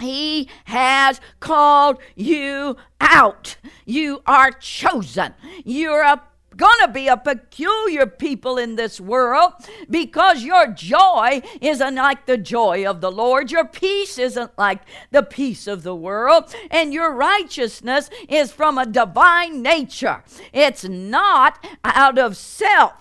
He 0.00 0.48
has 0.66 1.20
called 1.40 1.98
you 2.14 2.76
out. 3.00 3.56
You 3.84 4.22
are 4.26 4.52
chosen. 4.52 5.34
You're 5.64 6.02
a 6.02 6.22
to 6.58 6.88
be 6.92 7.08
a 7.08 7.16
peculiar 7.16 8.06
people 8.06 8.58
in 8.58 8.76
this 8.76 9.00
world 9.00 9.52
because 9.88 10.42
your 10.42 10.66
joy 10.68 11.42
isn't 11.60 11.94
like 11.94 12.26
the 12.26 12.38
joy 12.38 12.88
of 12.88 13.00
the 13.00 13.10
Lord. 13.10 13.50
Your 13.50 13.64
peace 13.64 14.18
isn't 14.18 14.56
like 14.58 14.80
the 15.10 15.22
peace 15.22 15.66
of 15.66 15.82
the 15.82 15.94
world. 15.94 16.54
And 16.70 16.92
your 16.92 17.12
righteousness 17.14 18.10
is 18.28 18.50
from 18.52 18.78
a 18.78 18.86
divine 18.86 19.62
nature. 19.62 20.22
It's 20.52 20.84
not 20.84 21.64
out 21.84 22.18
of 22.18 22.36
self. 22.36 22.94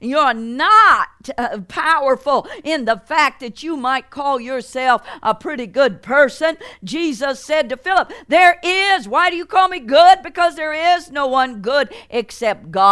You're 0.00 0.34
not 0.34 1.08
uh, 1.36 1.60
powerful 1.68 2.46
in 2.64 2.84
the 2.84 2.96
fact 2.96 3.40
that 3.40 3.62
you 3.62 3.76
might 3.76 4.10
call 4.10 4.40
yourself 4.40 5.02
a 5.22 5.34
pretty 5.34 5.66
good 5.66 6.02
person. 6.02 6.56
Jesus 6.82 7.44
said 7.44 7.68
to 7.68 7.76
Philip, 7.76 8.12
There 8.28 8.58
is, 8.62 9.08
why 9.08 9.30
do 9.30 9.36
you 9.36 9.46
call 9.46 9.68
me 9.68 9.80
good? 9.80 10.22
Because 10.22 10.56
there 10.56 10.72
is 10.72 11.10
no 11.10 11.26
one 11.26 11.60
good 11.60 11.92
except 12.10 12.70
God. 12.70 12.91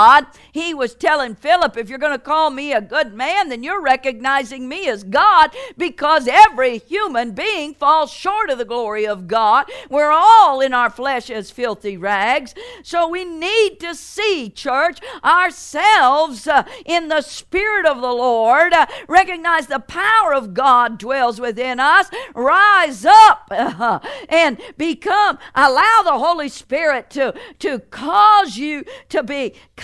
He 0.52 0.74
was 0.74 0.94
telling 0.94 1.34
Philip, 1.34 1.76
If 1.76 1.88
you're 1.88 1.98
going 1.98 2.12
to 2.12 2.18
call 2.18 2.50
me 2.50 2.72
a 2.72 2.80
good 2.80 3.12
man, 3.12 3.48
then 3.48 3.62
you're 3.62 3.80
recognizing 3.80 4.68
me 4.68 4.88
as 4.88 5.04
God 5.04 5.50
because 5.76 6.26
every 6.28 6.78
human 6.78 7.32
being 7.32 7.74
falls 7.74 8.12
short 8.12 8.50
of 8.50 8.58
the 8.58 8.64
glory 8.64 9.06
of 9.06 9.28
God. 9.28 9.70
We're 9.88 10.10
all 10.12 10.60
in 10.60 10.74
our 10.74 10.90
flesh 10.90 11.30
as 11.30 11.50
filthy 11.50 11.96
rags. 11.96 12.54
So 12.82 13.08
we 13.08 13.24
need 13.24 13.78
to 13.80 13.94
see, 13.94 14.50
church, 14.50 14.98
ourselves 15.24 16.46
uh, 16.46 16.64
in 16.84 17.08
the 17.08 17.22
Spirit 17.22 17.86
of 17.86 18.00
the 18.00 18.12
Lord, 18.12 18.72
uh, 18.72 18.86
recognize 19.08 19.66
the 19.66 19.80
power 19.80 20.34
of 20.34 20.54
God 20.54 20.98
dwells 20.98 21.40
within 21.40 21.80
us, 21.80 22.10
rise 22.34 23.04
up 23.04 23.48
uh, 23.50 24.00
and 24.28 24.60
become, 24.76 25.38
allow 25.54 26.02
the 26.04 26.18
Holy 26.18 26.48
Spirit 26.48 27.10
to, 27.10 27.34
to 27.58 27.78
cause 27.78 28.56
you 28.56 28.84
to 29.08 29.22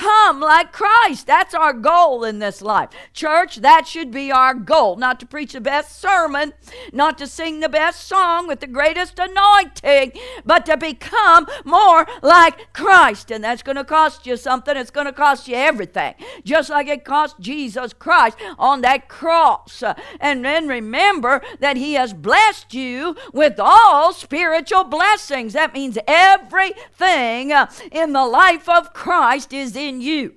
become 0.06 0.40
like 0.40 0.72
Christ. 0.72 1.26
That's 1.26 1.54
our 1.54 1.72
goal 1.72 2.25
in 2.25 2.38
this 2.38 2.62
life. 2.62 2.90
Church, 3.12 3.56
that 3.56 3.86
should 3.86 4.10
be 4.10 4.30
our 4.30 4.54
goal. 4.54 4.96
Not 4.96 5.20
to 5.20 5.26
preach 5.26 5.52
the 5.52 5.60
best 5.60 6.00
sermon, 6.00 6.52
not 6.92 7.18
to 7.18 7.26
sing 7.26 7.60
the 7.60 7.68
best 7.68 8.06
song 8.06 8.46
with 8.46 8.60
the 8.60 8.66
greatest 8.66 9.18
anointing, 9.18 10.12
but 10.44 10.66
to 10.66 10.76
become 10.76 11.46
more 11.64 12.06
like 12.22 12.72
Christ. 12.72 13.30
And 13.30 13.42
that's 13.44 13.62
going 13.62 13.76
to 13.76 13.84
cost 13.84 14.26
you 14.26 14.36
something. 14.36 14.76
It's 14.76 14.90
going 14.90 15.06
to 15.06 15.12
cost 15.12 15.48
you 15.48 15.56
everything. 15.56 16.14
Just 16.44 16.70
like 16.70 16.88
it 16.88 17.04
cost 17.04 17.40
Jesus 17.40 17.92
Christ 17.92 18.06
Christ 18.16 18.38
on 18.58 18.82
that 18.82 19.08
cross. 19.08 19.82
And 20.20 20.44
then 20.44 20.68
remember 20.68 21.42
that 21.58 21.76
He 21.76 21.94
has 21.94 22.12
blessed 22.12 22.72
you 22.72 23.16
with 23.32 23.58
all 23.58 24.12
spiritual 24.12 24.84
blessings. 24.84 25.52
That 25.52 25.75
means 25.75 25.98
everything 26.06 27.52
in 27.90 28.12
the 28.12 28.25
life 28.25 28.68
of 28.68 28.92
Christ 28.94 29.52
is 29.52 29.76
in 29.76 29.95
you 30.00 30.34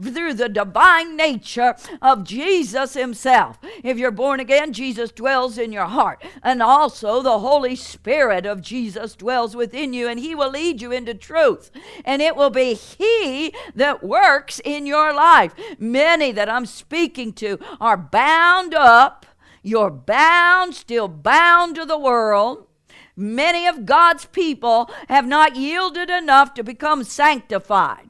through 0.00 0.34
the 0.34 0.48
divine 0.48 1.16
nature 1.16 1.74
of 2.00 2.24
Jesus 2.24 2.94
Himself. 2.94 3.58
If 3.82 3.98
you're 3.98 4.10
born 4.10 4.40
again, 4.40 4.72
Jesus 4.72 5.12
dwells 5.12 5.58
in 5.58 5.72
your 5.72 5.86
heart. 5.86 6.22
And 6.42 6.62
also, 6.62 7.22
the 7.22 7.38
Holy 7.38 7.76
Spirit 7.76 8.46
of 8.46 8.60
Jesus 8.60 9.14
dwells 9.14 9.56
within 9.56 9.92
you, 9.92 10.08
and 10.08 10.18
He 10.18 10.34
will 10.34 10.50
lead 10.50 10.82
you 10.82 10.92
into 10.92 11.14
truth. 11.14 11.70
And 12.04 12.22
it 12.22 12.36
will 12.36 12.50
be 12.50 12.74
He 12.74 13.54
that 13.74 14.02
works 14.02 14.60
in 14.64 14.86
your 14.86 15.12
life. 15.12 15.54
Many 15.78 16.32
that 16.32 16.48
I'm 16.48 16.66
speaking 16.66 17.32
to 17.34 17.58
are 17.80 17.96
bound 17.96 18.74
up. 18.74 19.26
You're 19.62 19.90
bound, 19.90 20.74
still 20.74 21.08
bound 21.08 21.76
to 21.76 21.84
the 21.84 21.98
world. 21.98 22.66
Many 23.14 23.66
of 23.66 23.86
God's 23.86 24.24
people 24.24 24.90
have 25.08 25.26
not 25.26 25.54
yielded 25.54 26.10
enough 26.10 26.54
to 26.54 26.64
become 26.64 27.04
sanctified. 27.04 28.08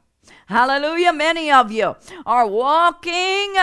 Hallelujah. 0.53 1.15
Many 1.15 1.51
of 1.51 1.73
you 1.73 1.97
are 2.27 2.47
walking 2.47 3.55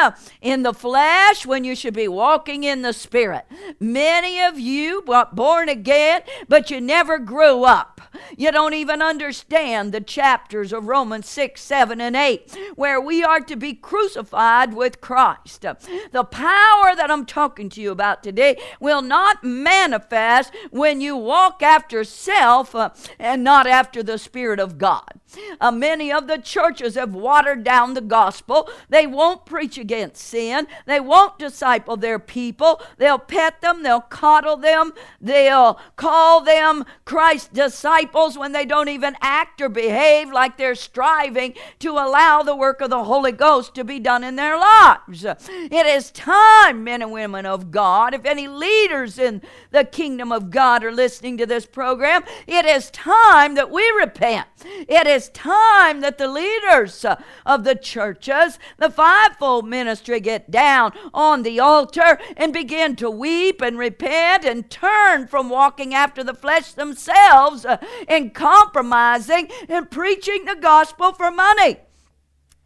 in 0.42 0.64
the 0.64 0.74
flesh 0.74 1.46
when 1.46 1.64
you 1.64 1.76
should 1.76 1.94
be 1.94 2.08
walking 2.08 2.64
in 2.64 2.82
the 2.82 2.94
spirit. 2.94 3.46
Many 3.80 4.42
of 4.42 4.60
you 4.60 5.04
were 5.06 5.28
born 5.32 5.70
again, 5.70 6.24
but 6.48 6.72
you 6.72 6.82
never 6.82 7.20
grew 7.20 7.64
up. 7.64 8.02
You 8.36 8.52
don't 8.52 8.74
even 8.74 9.02
understand 9.02 9.92
the 9.92 10.02
chapters 10.02 10.74
of 10.74 10.88
Romans 10.88 11.30
6, 11.30 11.62
7, 11.62 12.02
and 12.02 12.16
8, 12.16 12.58
where 12.76 13.00
we 13.00 13.24
are 13.24 13.40
to 13.42 13.56
be 13.56 13.74
crucified 13.74 14.74
with 14.74 15.02
Christ. 15.02 15.62
The 15.62 16.24
power 16.24 16.96
that 16.96 17.12
I'm 17.12 17.26
talking 17.26 17.70
to 17.70 17.82
you 17.82 17.92
about 17.92 18.24
today 18.24 18.58
will 18.80 19.02
not 19.02 19.44
manifest 19.44 20.54
when 20.72 21.02
you 21.02 21.16
walk 21.16 21.62
after 21.62 22.04
self 22.04 22.74
uh, 22.74 22.90
and 23.20 23.44
not 23.44 23.68
after 23.68 24.02
the 24.02 24.18
Spirit 24.18 24.60
of 24.60 24.78
God. 24.78 25.20
Uh, 25.62 25.72
many 25.72 26.12
of 26.12 26.28
the 26.28 26.38
churches 26.80 26.96
have 26.96 27.14
watered 27.14 27.64
down 27.64 27.94
the 27.94 28.02
gospel. 28.02 28.70
They 28.90 29.06
won't 29.06 29.46
preach 29.46 29.78
against 29.78 30.22
sin. 30.22 30.68
They 30.86 31.00
won't 31.00 31.38
disciple 31.38 31.98
their 31.98 32.20
people. 32.20 32.82
They'll 32.98 33.20
pet 33.20 33.62
them. 33.62 33.84
They'll 33.84 34.00
coddle 34.00 34.56
them. 34.56 34.94
They'll 35.20 35.80
call 35.98 36.42
them 36.42 36.86
Christ's 37.04 37.50
disciples 37.50 38.38
when 38.38 38.54
they 38.54 38.66
don't 38.66 38.88
even 38.88 39.16
act 39.22 39.62
or 39.62 39.70
behave 39.70 40.32
like 40.32 40.58
they're 40.58 40.76
striving 40.76 41.54
to 41.80 41.92
allow 41.92 42.44
the 42.44 42.56
work 42.56 42.80
of 42.82 42.90
the 42.90 43.04
Holy 43.04 43.34
Ghost 43.34 43.76
to 43.76 43.84
be 43.84 44.00
done 44.00 44.24
in 44.24 44.38
their 44.38 44.58
lives. 44.58 45.26
It 45.26 45.86
is 45.86 46.12
time, 46.12 46.84
men 46.84 47.02
and 47.02 47.12
women 47.12 47.46
of 47.46 47.72
God, 47.72 48.14
if 48.14 48.26
any 48.26 48.48
leaders 48.48 49.20
in 49.20 49.42
the 49.72 49.84
kingdom 49.84 50.32
of 50.32 50.50
God 50.50 50.84
are 50.84 50.92
listening 50.92 51.38
to 51.38 51.46
this 51.46 51.66
program, 51.66 52.24
it 52.48 52.66
is 52.66 52.90
time 52.92 53.56
that 53.56 53.70
we 53.70 53.84
repent. 54.00 54.48
It 54.64 55.08
is 55.08 55.30
time 55.30 56.02
that 56.02 56.18
the 56.18 56.28
leaders 56.28 56.59
Uh, 56.70 57.16
of 57.46 57.64
the 57.64 57.76
churches, 57.76 58.60
the 58.78 58.90
fivefold 58.90 59.68
ministry, 59.68 60.20
get 60.20 60.52
down 60.52 60.94
on 61.14 61.44
the 61.44 61.60
altar 61.60 62.20
and 62.38 62.54
begin 62.54 62.96
to 62.96 63.10
weep 63.10 63.62
and 63.62 63.78
repent 63.78 64.46
and 64.46 64.70
turn 64.70 65.28
from 65.28 65.50
walking 65.50 65.94
after 65.94 66.24
the 66.24 66.34
flesh 66.34 66.74
themselves 66.74 67.66
uh, 67.66 67.78
and 68.08 68.34
compromising 68.34 69.50
and 69.68 69.90
preaching 69.90 70.46
the 70.46 70.56
gospel 70.56 71.12
for 71.14 71.32
money. 71.32 71.78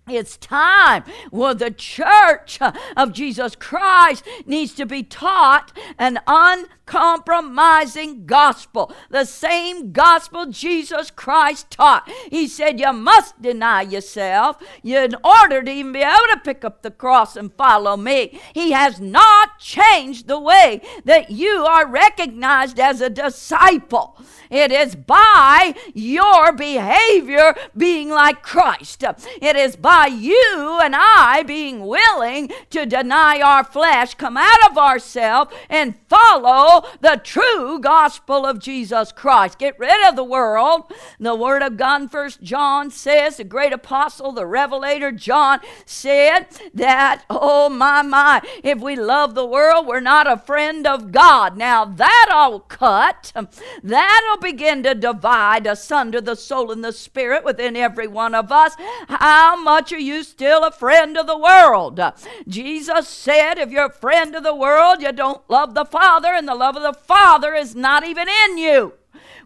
It's 0.09 0.35
time. 0.35 1.05
Well, 1.31 1.55
the 1.55 1.71
church 1.71 2.61
uh, 2.61 2.73
of 2.97 3.13
Jesus 3.13 3.55
Christ 3.55 4.27
needs 4.45 4.73
to 4.73 4.85
be 4.85 5.01
taught 5.01 5.71
an 5.97 6.19
uncompromising 6.85 8.25
gospel. 8.25 8.93
The 9.09 9.25
same 9.25 9.91
gospel 9.91 10.47
Jesus 10.47 11.11
Christ 11.11 11.71
taught. 11.71 12.09
He 12.29 12.47
said, 12.47 12.79
You 12.79 12.93
must 12.93 13.41
deny 13.41 13.81
yourself 13.81 14.57
in 14.83 15.15
order 15.23 15.63
to 15.63 15.71
even 15.71 15.93
be 15.93 15.99
able 15.99 16.27
to 16.31 16.41
pick 16.43 16.63
up 16.65 16.81
the 16.81 16.91
cross 16.91 17.35
and 17.35 17.53
follow 17.53 17.97
me. 17.97 18.39
He 18.53 18.71
has 18.71 18.99
not 18.99 19.59
changed 19.59 20.27
the 20.27 20.39
way 20.39 20.81
that 21.05 21.31
you 21.31 21.65
are 21.65 21.87
recognized 21.87 22.79
as 22.79 23.01
a 23.01 23.09
disciple. 23.09 24.17
It 24.49 24.71
is 24.71 24.95
by 24.95 25.75
your 25.93 26.51
behavior 26.51 27.55
being 27.75 28.09
like 28.09 28.43
Christ. 28.43 29.03
It 29.41 29.55
is 29.55 29.75
by 29.75 30.07
you 30.07 30.79
and 30.81 30.93
I 30.95 31.43
being 31.43 31.87
willing 31.87 32.51
to 32.69 32.85
deny 32.85 33.41
our 33.41 33.63
flesh, 33.63 34.13
come 34.13 34.37
out 34.37 34.69
of 34.69 34.77
ourselves, 34.77 35.51
and 35.69 35.95
follow 36.07 36.72
the 37.01 37.21
true 37.23 37.79
gospel 37.79 38.45
of 38.45 38.59
Jesus 38.59 39.11
Christ. 39.11 39.59
Get 39.59 39.77
rid 39.79 40.07
of 40.07 40.15
the 40.15 40.23
world. 40.23 40.91
The 41.19 41.35
Word 41.35 41.61
of 41.61 41.77
God, 41.77 42.11
First 42.11 42.41
John 42.41 42.89
says, 42.89 43.37
the 43.37 43.43
great 43.43 43.73
apostle, 43.73 44.31
the 44.31 44.45
revelator 44.45 45.11
John 45.11 45.59
said 45.85 46.47
that, 46.73 47.23
oh 47.29 47.69
my, 47.69 48.01
my, 48.01 48.41
if 48.63 48.79
we 48.79 48.95
love 48.95 49.35
the 49.35 49.45
world, 49.45 49.87
we're 49.87 49.99
not 49.99 50.31
a 50.31 50.37
friend 50.37 50.87
of 50.87 51.11
God. 51.11 51.57
Now 51.57 51.85
that'll 51.85 52.61
cut. 52.61 53.31
That'll 53.83 54.37
begin 54.41 54.83
to 54.83 54.95
divide 54.95 55.67
asunder 55.67 56.21
the 56.21 56.35
soul 56.35 56.71
and 56.71 56.83
the 56.83 56.93
spirit 56.93 57.43
within 57.43 57.75
every 57.75 58.07
one 58.07 58.35
of 58.35 58.51
us. 58.51 58.75
How 59.07 59.55
much 59.55 59.91
are 59.91 59.99
you 59.99 60.23
still 60.23 60.63
a 60.63 60.71
friend 60.71 61.17
of 61.17 61.27
the 61.27 61.37
world? 61.37 61.99
Jesus 62.47 63.07
said, 63.07 63.57
if 63.57 63.69
you're 63.69 63.85
a 63.85 63.93
friend 63.93 64.35
of 64.35 64.43
the 64.43 64.55
world, 64.55 65.01
you 65.01 65.11
don't 65.11 65.47
love 65.49 65.73
the 65.73 65.85
Father, 65.85 66.29
and 66.33 66.47
the 66.47 66.55
love 66.63 66.77
of 66.77 66.83
the 66.83 66.93
Father 66.93 67.53
is 67.53 67.75
not 67.75 68.05
even 68.05 68.29
in 68.29 68.57
you. 68.57 68.93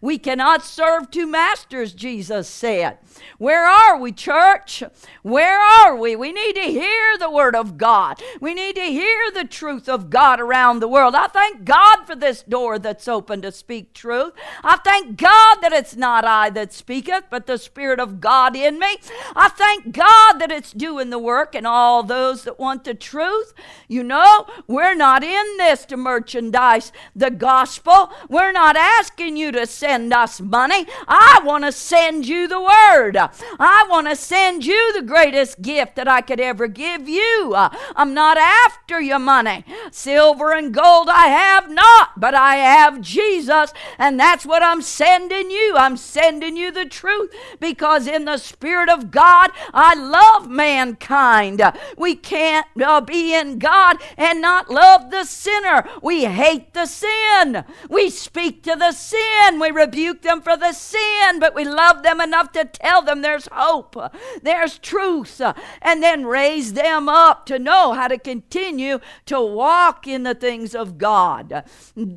We 0.01 0.19
cannot 0.19 0.63
serve 0.63 1.09
two 1.09 1.25
masters, 1.25 1.93
Jesus 1.93 2.47
said. 2.47 2.99
Where 3.39 3.65
are 3.65 3.97
we, 3.97 4.11
church? 4.11 4.83
Where 5.23 5.59
are 5.59 5.95
we? 5.95 6.15
We 6.15 6.31
need 6.31 6.53
to 6.53 6.61
hear 6.61 7.17
the 7.17 7.31
word 7.31 7.55
of 7.55 7.77
God. 7.77 8.21
We 8.39 8.53
need 8.53 8.75
to 8.75 8.83
hear 8.83 9.31
the 9.33 9.45
truth 9.45 9.89
of 9.89 10.11
God 10.11 10.39
around 10.39 10.79
the 10.79 10.87
world. 10.87 11.15
I 11.15 11.27
thank 11.27 11.65
God 11.65 12.05
for 12.05 12.15
this 12.15 12.43
door 12.43 12.77
that's 12.77 13.07
open 13.07 13.41
to 13.41 13.51
speak 13.51 13.93
truth. 13.93 14.33
I 14.63 14.77
thank 14.77 15.17
God 15.17 15.57
that 15.61 15.73
it's 15.73 15.95
not 15.95 16.23
I 16.25 16.51
that 16.51 16.73
speaketh, 16.73 17.23
but 17.31 17.47
the 17.47 17.57
Spirit 17.57 17.99
of 17.99 18.21
God 18.21 18.55
in 18.55 18.77
me. 18.77 18.97
I 19.35 19.49
thank 19.49 19.91
God 19.91 20.26
that 20.39 20.51
it's 20.51 20.71
doing 20.71 21.09
the 21.09 21.19
work 21.19 21.55
and 21.55 21.67
all 21.67 22.03
those 22.03 22.43
that 22.43 22.59
want 22.59 22.83
the 22.83 22.93
truth. 22.93 23.53
You 23.87 24.03
know, 24.03 24.47
we're 24.67 24.95
not 24.95 25.23
in 25.23 25.57
this 25.57 25.85
to 25.85 25.97
merchandise 25.97 26.91
the 27.15 27.31
gospel. 27.31 28.11
We're 28.29 28.51
not 28.51 28.75
asking 28.75 29.37
you 29.37 29.51
to 29.53 29.65
send 29.65 30.13
us 30.13 30.41
money. 30.41 30.85
I 31.07 31.41
want 31.43 31.63
to 31.63 31.71
send 31.71 32.27
you 32.27 32.47
the 32.47 32.61
word. 32.61 33.17
I 33.17 33.85
want 33.89 34.07
to 34.07 34.15
send 34.15 34.65
you 34.65 34.93
the 34.93 35.01
greatest 35.01 35.61
gift 35.61 35.95
that 35.95 36.07
I 36.07 36.21
could 36.21 36.39
ever 36.39 36.67
give 36.67 37.07
you. 37.07 37.53
I'm 37.55 38.13
not 38.13 38.37
after 38.37 39.01
your 39.01 39.19
money. 39.19 39.63
Silver 39.91 40.53
and 40.53 40.73
gold 40.73 41.07
I 41.09 41.27
have 41.27 41.69
not, 41.69 42.19
but 42.19 42.35
I 42.35 42.57
have 42.57 43.01
Jesus, 43.01 43.73
and 43.97 44.19
that's 44.19 44.45
what 44.45 44.63
I'm 44.63 44.81
sending 44.81 45.49
you. 45.49 45.75
I'm 45.77 45.97
sending 45.97 46.57
you 46.57 46.71
the 46.71 46.85
truth 46.85 47.33
because 47.59 48.07
in 48.07 48.25
the 48.25 48.37
Spirit 48.37 48.89
of 48.89 49.11
God, 49.11 49.51
I 49.73 49.95
love 49.95 50.26
mankind. 50.49 51.61
We 51.97 52.15
can't 52.15 52.67
uh, 52.81 53.01
be 53.01 53.33
in 53.33 53.59
God 53.59 53.97
and 54.17 54.41
not 54.41 54.69
love 54.69 55.11
the 55.11 55.25
sinner. 55.25 55.87
We 56.01 56.25
hate 56.25 56.73
the 56.73 56.85
sin. 56.85 57.63
We 57.89 58.09
speak 58.09 58.63
to 58.63 58.75
the 58.75 58.91
sin. 58.91 59.59
We 59.59 59.71
rebuke 59.71 60.21
them 60.21 60.41
for 60.41 60.57
the 60.57 60.73
sin, 60.73 61.39
but 61.39 61.55
we 61.55 61.65
love 61.65 62.03
them 62.03 62.21
enough 62.21 62.51
to 62.53 62.65
tell 62.65 63.01
them 63.01 63.21
there's 63.21 63.47
hope, 63.51 63.95
there's 64.41 64.77
truth, 64.79 65.41
and 65.81 66.03
then 66.03 66.25
raise 66.25 66.73
them 66.73 67.09
up 67.09 67.45
to 67.47 67.59
know 67.59 67.93
how 67.93 68.07
to 68.07 68.17
continue 68.17 68.99
to 69.25 69.41
walk 69.41 70.07
in 70.07 70.23
the 70.23 70.35
things 70.35 70.75
of 70.75 70.97
God. 70.97 71.63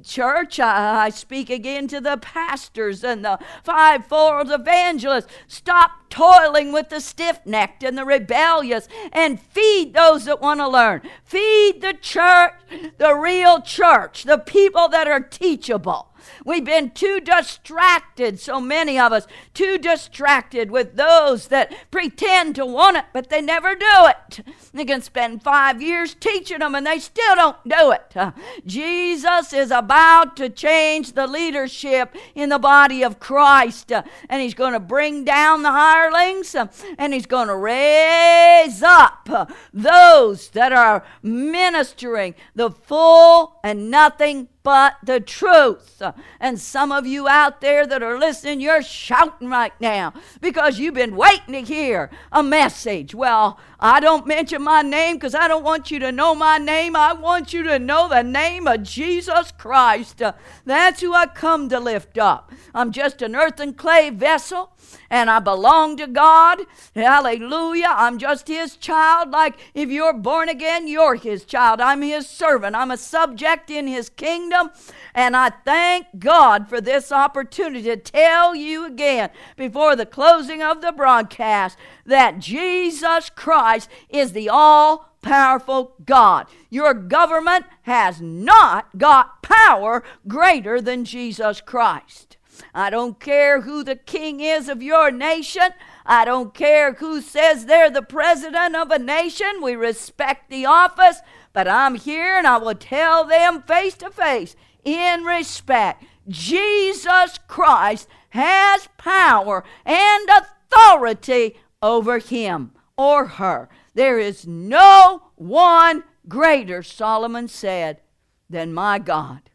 Church, 0.03 0.61
I, 0.61 1.07
I 1.07 1.11
speak 1.11 1.51
again 1.51 1.89
to 1.89 2.01
the 2.01 2.17
pastors 2.17 3.05
and 3.05 3.25
the 3.25 3.39
fivefold 3.63 4.51
evangelists. 4.51 5.29
Stop 5.47 6.00
toiling 6.11 6.73
with 6.73 6.91
the 6.91 7.01
stiff 7.01 7.41
necked 7.47 7.83
and 7.83 7.97
the 7.97 8.05
rebellious, 8.05 8.89
and 9.13 9.41
feed 9.41 9.95
those 9.95 10.27
that 10.27 10.41
want 10.41 10.61
to 10.61 10.69
learn. 10.69 11.01
Feed 11.25 11.81
the 11.81 11.95
church, 11.95 12.53
the 12.99 13.15
real 13.15 13.63
church, 13.63 14.25
the 14.25 14.39
people 14.39 14.89
that 14.89 15.09
are 15.09 15.21
teachable. 15.21 16.10
We've 16.45 16.65
been 16.65 16.91
too 16.91 17.21
distracted, 17.21 18.41
so 18.41 18.61
many 18.61 18.99
of 18.99 19.13
us, 19.13 19.27
too 19.55 19.79
distracted 19.79 20.71
with 20.71 20.97
those 20.97 21.49
that 21.49 21.75
pretend 21.91 22.55
to 22.57 22.67
want 22.67 22.97
it, 22.97 23.05
but 23.13 23.31
they 23.31 23.41
never 23.41 23.75
do 23.75 23.87
it. 24.07 24.41
They 24.73 24.85
can 24.85 25.03
spend 25.03 25.43
five 25.43 25.83
years 25.83 26.15
teaching 26.15 26.61
them 26.61 26.75
and 26.75 26.87
they 26.87 26.99
still 26.99 27.35
don't 27.35 27.69
do 27.69 27.93
it. 27.93 28.35
Jesus 28.67 29.53
is 29.53 29.71
about 29.71 30.37
to 30.37 30.49
change 30.49 31.13
the 31.13 31.27
leadership 31.27 32.17
in 32.35 32.49
the 32.49 32.59
body 32.59 33.03
of 33.03 33.21
Christ, 33.21 33.93
and 33.93 34.43
He's 34.43 34.55
going 34.55 34.73
to 34.73 34.81
bring 34.81 35.25
down 35.25 35.63
the 35.63 35.73
hirelings 35.73 36.55
and 36.99 37.15
He's 37.15 37.27
going 37.27 37.49
to 37.49 37.57
raise 37.57 38.83
up 38.83 39.29
those 39.73 40.51
that 40.51 40.73
are 40.73 41.05
ministering 41.23 42.35
the 42.55 42.71
full 42.71 43.59
and 43.63 43.91
nothing 43.91 44.49
but 44.63 44.97
the 45.03 45.21
truth. 45.21 46.03
And 46.39 46.61
some 46.61 46.93
of 46.93 47.07
you 47.07 47.29
out 47.29 47.61
there 47.61 47.87
that 47.87 48.03
are 48.03 48.19
listening, 48.19 48.61
you're 48.61 48.83
shouting 48.83 49.49
right 49.49 49.73
now 49.81 50.13
because 50.41 50.79
you've 50.79 50.95
been 50.95 51.17
waiting 51.17 51.53
to 51.53 51.63
hear 51.63 52.11
a 52.31 52.43
message. 52.43 53.15
Well, 53.15 53.59
I 53.79 54.01
don't 54.01 54.27
mention 54.27 54.63
my 54.63 54.83
name 54.83 55.17
because 55.17 55.35
I 55.35 55.49
don't 55.49 55.65
want 55.65 55.91
you 55.91 55.99
to 56.01 56.13
know 56.13 56.35
my 56.35 56.59
name. 56.59 56.95
I 56.95 57.13
want 57.15 57.53
you 57.53 57.63
to 57.65 57.79
know 57.79 58.09
the 58.09 58.23
name 58.23 58.67
of 58.67 58.83
Jesus 58.83 59.53
Christ. 59.53 60.23
That's 60.65 61.01
who 61.01 61.15
I 61.15 61.27
come 61.27 61.69
to 61.71 61.81
lift 61.81 62.19
up. 62.19 62.53
I'm 62.75 62.93
just 62.93 63.23
an 63.23 63.35
earth 63.35 63.61
and 63.61 63.77
clay 63.77 64.11
vessel 64.11 64.73
and 65.11 65.29
I 65.29 65.41
belong 65.41 65.97
to 65.97 66.07
God. 66.07 66.63
Hallelujah. 66.95 67.91
I'm 67.91 68.19
just 68.19 68.49
His 68.49 68.77
child. 68.77 69.31
Like 69.31 69.57
if 69.75 69.91
you're 69.91 70.13
born 70.13 70.49
again, 70.49 70.87
you're 70.87 71.17
His 71.17 71.45
child. 71.45 71.81
I'm 71.81 72.03
His 72.03 72.29
servant. 72.29 72.77
I'm 72.77 72.91
a 72.91 72.97
subject 72.97 73.71
in 73.71 73.87
His 73.87 74.09
kingdom. 74.09 74.71
And 75.15 75.37
I 75.37 75.51
thank 75.51 76.07
God 76.19 76.69
for 76.69 76.81
this 76.81 77.11
opportunity 77.11 77.83
to 77.83 77.97
tell 77.97 78.55
you 78.55 78.87
again 78.87 79.31
before 79.57 79.97
the 79.97 80.07
closing 80.07 80.63
of 80.63 80.81
the 80.81 80.93
broadcast 80.93 81.77
that 82.07 82.39
Jesus 82.39 83.31
Christ 83.31 83.91
is 84.09 84.33
the 84.33 84.49
all 84.49 85.11
powerful 85.23 85.95
God. 86.05 86.47
Your 86.71 86.95
government 86.95 87.67
has 87.83 88.21
not 88.21 88.97
got 88.97 89.43
power 89.43 90.03
greater 90.27 90.81
than 90.81 91.05
Jesus 91.05 91.61
Christ. 91.61 92.37
I 92.75 92.91
don't 92.91 93.19
care 93.19 93.63
who 93.63 93.83
the 93.83 93.97
king 93.97 94.41
is 94.41 94.69
of 94.69 94.83
your 94.83 95.11
nation. 95.11 95.71
I 96.07 96.25
don't 96.25 96.55
care 96.55 96.95
who 96.95 97.21
says 97.21 97.67
they're 97.67 97.91
the 97.91 98.03
president 98.03 98.77
of 98.77 98.91
a 98.91 98.99
nation. 98.99 99.63
We 99.63 99.75
respect 99.75 100.51
the 100.51 100.67
office, 100.67 101.21
but 101.53 101.69
I'm 101.69 101.95
here 101.95 102.39
and 102.39 102.47
I 102.47 102.59
will 102.59 102.75
tell 102.75 103.25
them 103.25 103.63
face 103.63 103.95
to 103.99 104.11
face 104.11 104.57
in 104.85 105.25
respect. 105.25 106.05
Jesus 106.29 107.39
Christ 107.49 108.09
has 108.31 108.89
power 108.99 109.65
and 109.85 110.29
authority 110.29 111.57
over 111.83 112.19
him 112.19 112.73
or 112.97 113.27
her. 113.27 113.69
There 113.95 114.19
is 114.19 114.47
no 114.47 115.23
one 115.37 116.05
greater, 116.29 116.83
Solomon 116.83 117.49
said, 117.49 118.01
than 118.49 118.73
my 118.73 118.99
God. 118.99 119.51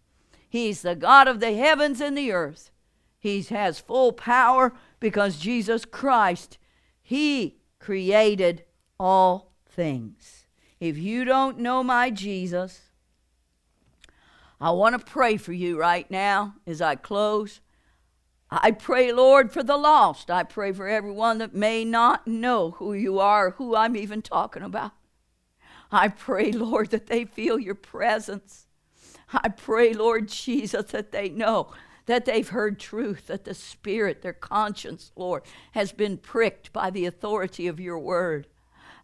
He's 0.50 0.82
the 0.82 0.96
God 0.96 1.28
of 1.28 1.40
the 1.40 1.54
heavens 1.54 2.02
and 2.02 2.18
the 2.18 2.32
earth. 2.32 2.72
He 3.26 3.42
has 3.42 3.80
full 3.80 4.12
power 4.12 4.72
because 5.00 5.40
Jesus 5.40 5.84
Christ, 5.84 6.60
He 7.02 7.58
created 7.80 8.66
all 9.00 9.56
things. 9.68 10.46
If 10.80 10.96
you 11.00 11.26
don't 11.26 11.58
know 11.58 11.82
my 11.82 12.12
Jesus, 12.12 12.82
I 14.62 14.70
want 14.70 14.94
to 14.94 15.04
pray 15.04 15.38
for 15.38 15.54
you 15.54 15.80
right 15.80 16.10
now 16.12 16.54
as 16.68 16.84
I 16.84 16.94
close. 16.94 17.62
I 18.52 18.70
pray, 18.70 19.12
Lord, 19.12 19.52
for 19.52 19.64
the 19.64 19.76
lost. 19.76 20.30
I 20.30 20.44
pray 20.44 20.72
for 20.72 20.88
everyone 20.88 21.40
that 21.40 21.56
may 21.56 21.84
not 21.84 22.28
know 22.28 22.76
who 22.78 22.94
you 22.94 23.18
are, 23.18 23.50
who 23.50 23.76
I'm 23.76 23.96
even 23.98 24.22
talking 24.22 24.62
about. 24.62 24.92
I 25.92 26.10
pray, 26.10 26.52
Lord, 26.52 26.92
that 26.92 27.08
they 27.08 27.26
feel 27.26 27.58
your 27.58 27.74
presence. 27.74 28.68
I 29.34 29.50
pray, 29.50 29.94
Lord 29.94 30.28
Jesus, 30.28 30.92
that 30.92 31.12
they 31.12 31.30
know 31.30 31.72
that 32.06 32.26
they've 32.26 32.50
heard 32.50 32.80
truth, 32.80 33.28
that 33.28 33.46
the 33.46 33.54
Spirit, 33.54 34.22
their 34.22 34.34
conscience, 34.34 35.12
Lord, 35.16 35.44
has 35.72 35.92
been 35.92 36.18
pricked 36.18 36.72
by 36.72 36.90
the 36.90 37.06
authority 37.06 37.68
of 37.68 37.80
your 37.80 38.00
word. 38.00 38.48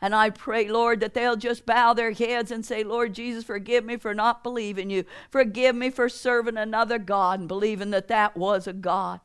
And 0.04 0.16
I 0.16 0.32
pray, 0.32 0.68
Lord, 0.68 1.00
that 1.02 1.14
they'll 1.14 1.36
just 1.36 1.66
bow 1.66 1.94
their 1.94 2.12
heads 2.12 2.50
and 2.50 2.66
say, 2.66 2.84
Lord 2.84 3.14
Jesus, 3.14 3.44
forgive 3.44 3.86
me 3.86 3.98
for 3.98 4.16
not 4.16 4.44
believing 4.44 4.90
you. 4.90 5.06
Forgive 5.30 5.76
me 5.76 5.92
for 5.92 6.10
serving 6.10 6.58
another 6.58 6.98
God 6.98 7.40
and 7.40 7.48
believing 7.48 7.92
that 7.92 8.08
that 8.08 8.36
was 8.36 8.66
a 8.66 8.74
God 8.74 9.20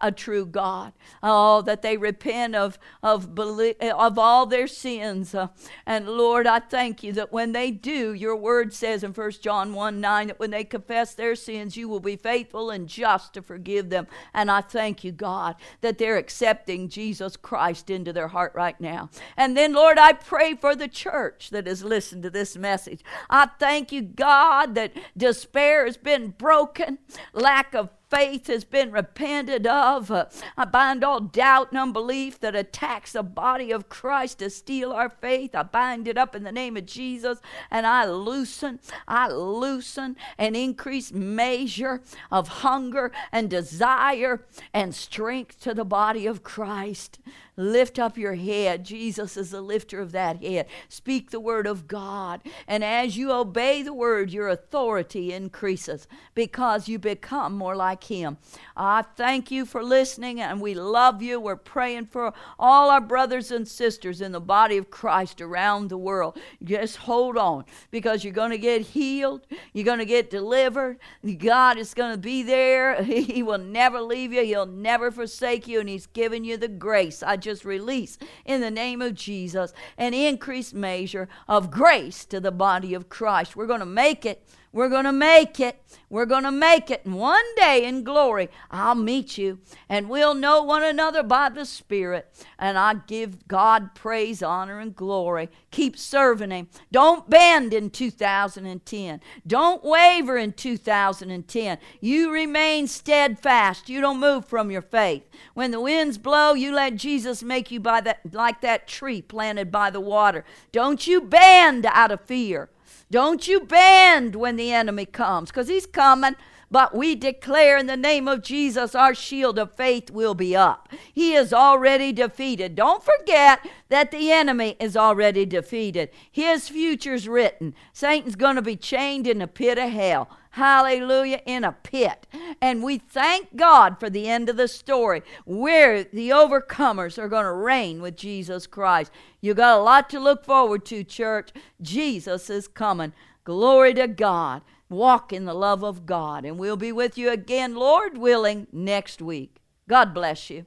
a 0.00 0.10
true 0.10 0.46
God. 0.46 0.92
Oh, 1.22 1.62
that 1.62 1.82
they 1.82 1.96
repent 1.96 2.54
of, 2.54 2.78
of, 3.02 3.38
of 3.38 4.18
all 4.18 4.46
their 4.46 4.66
sins. 4.66 5.34
Uh, 5.34 5.48
and 5.86 6.08
Lord, 6.08 6.46
I 6.46 6.60
thank 6.60 7.02
you 7.02 7.12
that 7.12 7.32
when 7.32 7.52
they 7.52 7.70
do, 7.70 8.12
your 8.12 8.36
word 8.36 8.72
says 8.72 9.04
in 9.04 9.12
1 9.12 9.30
John 9.42 9.74
1 9.74 10.00
9 10.00 10.26
that 10.28 10.38
when 10.38 10.50
they 10.50 10.64
confess 10.64 11.14
their 11.14 11.34
sins, 11.34 11.76
you 11.76 11.88
will 11.88 12.00
be 12.00 12.16
faithful 12.16 12.70
and 12.70 12.88
just 12.88 13.34
to 13.34 13.42
forgive 13.42 13.90
them. 13.90 14.06
And 14.32 14.50
I 14.50 14.60
thank 14.60 15.04
you, 15.04 15.12
God, 15.12 15.56
that 15.80 15.98
they're 15.98 16.16
accepting 16.16 16.88
Jesus 16.88 17.36
Christ 17.36 17.90
into 17.90 18.12
their 18.12 18.28
heart 18.28 18.52
right 18.54 18.80
now. 18.80 19.10
And 19.36 19.56
then, 19.56 19.72
Lord, 19.72 19.98
I 19.98 20.12
pray 20.12 20.54
for 20.54 20.74
the 20.74 20.88
church 20.88 21.50
that 21.50 21.66
has 21.66 21.84
listened 21.84 22.22
to 22.22 22.30
this 22.30 22.56
message. 22.56 23.02
I 23.28 23.48
thank 23.58 23.92
you, 23.92 24.02
God, 24.02 24.74
that 24.74 24.92
despair 25.16 25.86
has 25.86 25.96
been 25.96 26.28
broken, 26.30 26.98
lack 27.32 27.74
of 27.74 27.90
faith 28.10 28.48
has 28.48 28.64
been 28.64 28.90
repented 28.90 29.66
of. 29.66 30.10
I 30.56 30.64
bind 30.64 31.04
all 31.04 31.20
doubt 31.20 31.70
and 31.70 31.78
unbelief 31.78 32.40
that 32.40 32.56
attacks 32.56 33.12
the 33.12 33.22
body 33.22 33.70
of 33.70 33.88
Christ 33.88 34.40
to 34.40 34.50
steal 34.50 34.92
our 34.92 35.08
faith. 35.08 35.54
I 35.54 35.62
bind 35.62 36.08
it 36.08 36.18
up 36.18 36.34
in 36.34 36.42
the 36.42 36.52
name 36.52 36.76
of 36.76 36.86
Jesus 36.86 37.40
and 37.70 37.86
I 37.86 38.06
loosen, 38.06 38.80
I 39.06 39.28
loosen 39.28 40.16
an 40.38 40.56
increased 40.56 41.14
measure 41.14 42.02
of 42.30 42.48
hunger 42.48 43.12
and 43.32 43.48
desire 43.48 44.44
and 44.74 44.94
strength 44.94 45.60
to 45.60 45.74
the 45.74 45.84
body 45.84 46.26
of 46.26 46.42
Christ. 46.42 47.18
Lift 47.60 47.98
up 47.98 48.16
your 48.16 48.36
head. 48.36 48.84
Jesus 48.84 49.36
is 49.36 49.50
the 49.50 49.60
lifter 49.60 50.00
of 50.00 50.12
that 50.12 50.42
head. 50.42 50.66
Speak 50.88 51.30
the 51.30 51.38
word 51.38 51.66
of 51.66 51.86
God. 51.86 52.40
And 52.66 52.82
as 52.82 53.18
you 53.18 53.32
obey 53.32 53.82
the 53.82 53.92
word, 53.92 54.30
your 54.30 54.48
authority 54.48 55.34
increases 55.34 56.08
because 56.34 56.88
you 56.88 56.98
become 56.98 57.52
more 57.52 57.76
like 57.76 58.04
Him. 58.04 58.38
I 58.78 59.02
thank 59.02 59.50
you 59.50 59.66
for 59.66 59.84
listening 59.84 60.40
and 60.40 60.58
we 60.62 60.72
love 60.72 61.20
you. 61.20 61.38
We're 61.38 61.54
praying 61.56 62.06
for 62.06 62.32
all 62.58 62.88
our 62.88 63.00
brothers 63.00 63.50
and 63.50 63.68
sisters 63.68 64.22
in 64.22 64.32
the 64.32 64.40
body 64.40 64.78
of 64.78 64.90
Christ 64.90 65.42
around 65.42 65.90
the 65.90 65.98
world. 65.98 66.38
Just 66.64 66.96
hold 66.96 67.36
on 67.36 67.66
because 67.90 68.24
you're 68.24 68.32
going 68.32 68.52
to 68.52 68.58
get 68.58 68.80
healed. 68.80 69.46
You're 69.74 69.84
going 69.84 69.98
to 69.98 70.06
get 70.06 70.30
delivered. 70.30 70.98
God 71.36 71.76
is 71.76 71.92
going 71.92 72.12
to 72.12 72.18
be 72.18 72.42
there. 72.42 73.02
He 73.20 73.42
will 73.42 73.58
never 73.58 74.00
leave 74.00 74.32
you, 74.32 74.42
He'll 74.44 74.66
never 74.66 75.10
forsake 75.10 75.68
you, 75.68 75.78
and 75.80 75.88
He's 75.88 76.06
given 76.06 76.42
you 76.42 76.56
the 76.56 76.68
grace. 76.68 77.22
I 77.22 77.36
just 77.36 77.49
just 77.50 77.64
release 77.64 78.16
in 78.44 78.60
the 78.60 78.70
name 78.70 79.02
of 79.02 79.14
Jesus 79.14 79.72
an 79.98 80.14
increased 80.14 80.72
measure 80.72 81.28
of 81.48 81.70
grace 81.70 82.24
to 82.26 82.38
the 82.38 82.52
body 82.52 82.94
of 82.94 83.08
Christ. 83.08 83.56
We're 83.56 83.66
going 83.66 83.80
to 83.80 83.86
make 83.86 84.24
it. 84.24 84.46
We're 84.72 84.88
going 84.88 85.04
to 85.04 85.12
make 85.12 85.58
it. 85.58 85.82
We're 86.08 86.26
going 86.26 86.44
to 86.44 86.52
make 86.52 86.90
it. 86.90 87.04
And 87.04 87.16
one 87.16 87.44
day 87.56 87.84
in 87.84 88.04
glory, 88.04 88.48
I'll 88.70 88.94
meet 88.94 89.36
you 89.36 89.58
and 89.88 90.08
we'll 90.08 90.34
know 90.34 90.62
one 90.62 90.84
another 90.84 91.24
by 91.24 91.48
the 91.48 91.64
Spirit. 91.64 92.28
And 92.56 92.78
I 92.78 92.94
give 92.94 93.48
God 93.48 93.94
praise, 93.96 94.42
honor, 94.42 94.78
and 94.78 94.94
glory. 94.94 95.48
Keep 95.72 95.98
serving 95.98 96.52
Him. 96.52 96.68
Don't 96.92 97.28
bend 97.28 97.74
in 97.74 97.90
2010. 97.90 99.20
Don't 99.44 99.84
waver 99.84 100.36
in 100.36 100.52
2010. 100.52 101.78
You 102.00 102.32
remain 102.32 102.86
steadfast. 102.86 103.88
You 103.88 104.00
don't 104.00 104.20
move 104.20 104.44
from 104.44 104.70
your 104.70 104.82
faith. 104.82 105.28
When 105.54 105.72
the 105.72 105.80
winds 105.80 106.16
blow, 106.16 106.54
you 106.54 106.72
let 106.72 106.94
Jesus 106.94 107.42
make 107.42 107.72
you 107.72 107.80
by 107.80 108.00
that 108.02 108.20
like 108.32 108.60
that 108.60 108.86
tree 108.86 109.20
planted 109.20 109.72
by 109.72 109.90
the 109.90 110.00
water. 110.00 110.44
Don't 110.70 111.06
you 111.08 111.20
bend 111.20 111.86
out 111.86 112.12
of 112.12 112.20
fear. 112.20 112.68
Don't 113.10 113.48
you 113.48 113.60
bend 113.60 114.36
when 114.36 114.56
the 114.56 114.72
enemy 114.72 115.06
comes, 115.06 115.50
because 115.50 115.68
he's 115.68 115.86
coming. 115.86 116.36
But 116.70 116.94
we 116.94 117.16
declare 117.16 117.76
in 117.76 117.86
the 117.86 117.96
name 117.96 118.28
of 118.28 118.42
Jesus, 118.42 118.94
our 118.94 119.14
shield 119.14 119.58
of 119.58 119.74
faith 119.74 120.10
will 120.10 120.34
be 120.34 120.54
up. 120.54 120.88
He 121.12 121.34
is 121.34 121.52
already 121.52 122.12
defeated. 122.12 122.76
Don't 122.76 123.02
forget 123.02 123.66
that 123.88 124.10
the 124.10 124.30
enemy 124.30 124.76
is 124.78 124.96
already 124.96 125.44
defeated. 125.44 126.10
His 126.30 126.68
future's 126.68 127.26
written. 127.26 127.74
Satan's 127.92 128.36
going 128.36 128.56
to 128.56 128.62
be 128.62 128.76
chained 128.76 129.26
in 129.26 129.38
the 129.38 129.48
pit 129.48 129.78
of 129.78 129.90
hell 129.90 130.28
hallelujah, 130.50 131.40
in 131.46 131.64
a 131.64 131.72
pit. 131.72 132.26
And 132.60 132.82
we 132.82 132.98
thank 132.98 133.56
God 133.56 133.98
for 133.98 134.10
the 134.10 134.28
end 134.28 134.48
of 134.48 134.56
the 134.56 134.68
story 134.68 135.22
where 135.44 136.04
the 136.04 136.30
overcomers 136.30 137.18
are 137.18 137.28
going 137.28 137.44
to 137.44 137.52
reign 137.52 138.02
with 138.02 138.16
Jesus 138.16 138.66
Christ. 138.66 139.10
You 139.40 139.54
got 139.54 139.78
a 139.78 139.82
lot 139.82 140.10
to 140.10 140.20
look 140.20 140.44
forward 140.44 140.84
to, 140.86 141.04
church. 141.04 141.50
Jesus 141.80 142.50
is 142.50 142.68
coming. 142.68 143.12
Glory 143.44 143.94
to 143.94 144.06
God. 144.06 144.62
Walk 144.90 145.32
in 145.32 145.46
the 145.46 145.54
love 145.54 145.82
of 145.82 146.04
God. 146.04 146.44
And 146.44 146.58
we'll 146.58 146.76
be 146.76 146.92
with 146.92 147.16
you 147.16 147.30
again, 147.30 147.74
Lord 147.74 148.18
willing, 148.18 148.66
next 148.72 149.22
week. 149.22 149.62
God 149.88 150.12
bless 150.12 150.50
you. 150.50 150.66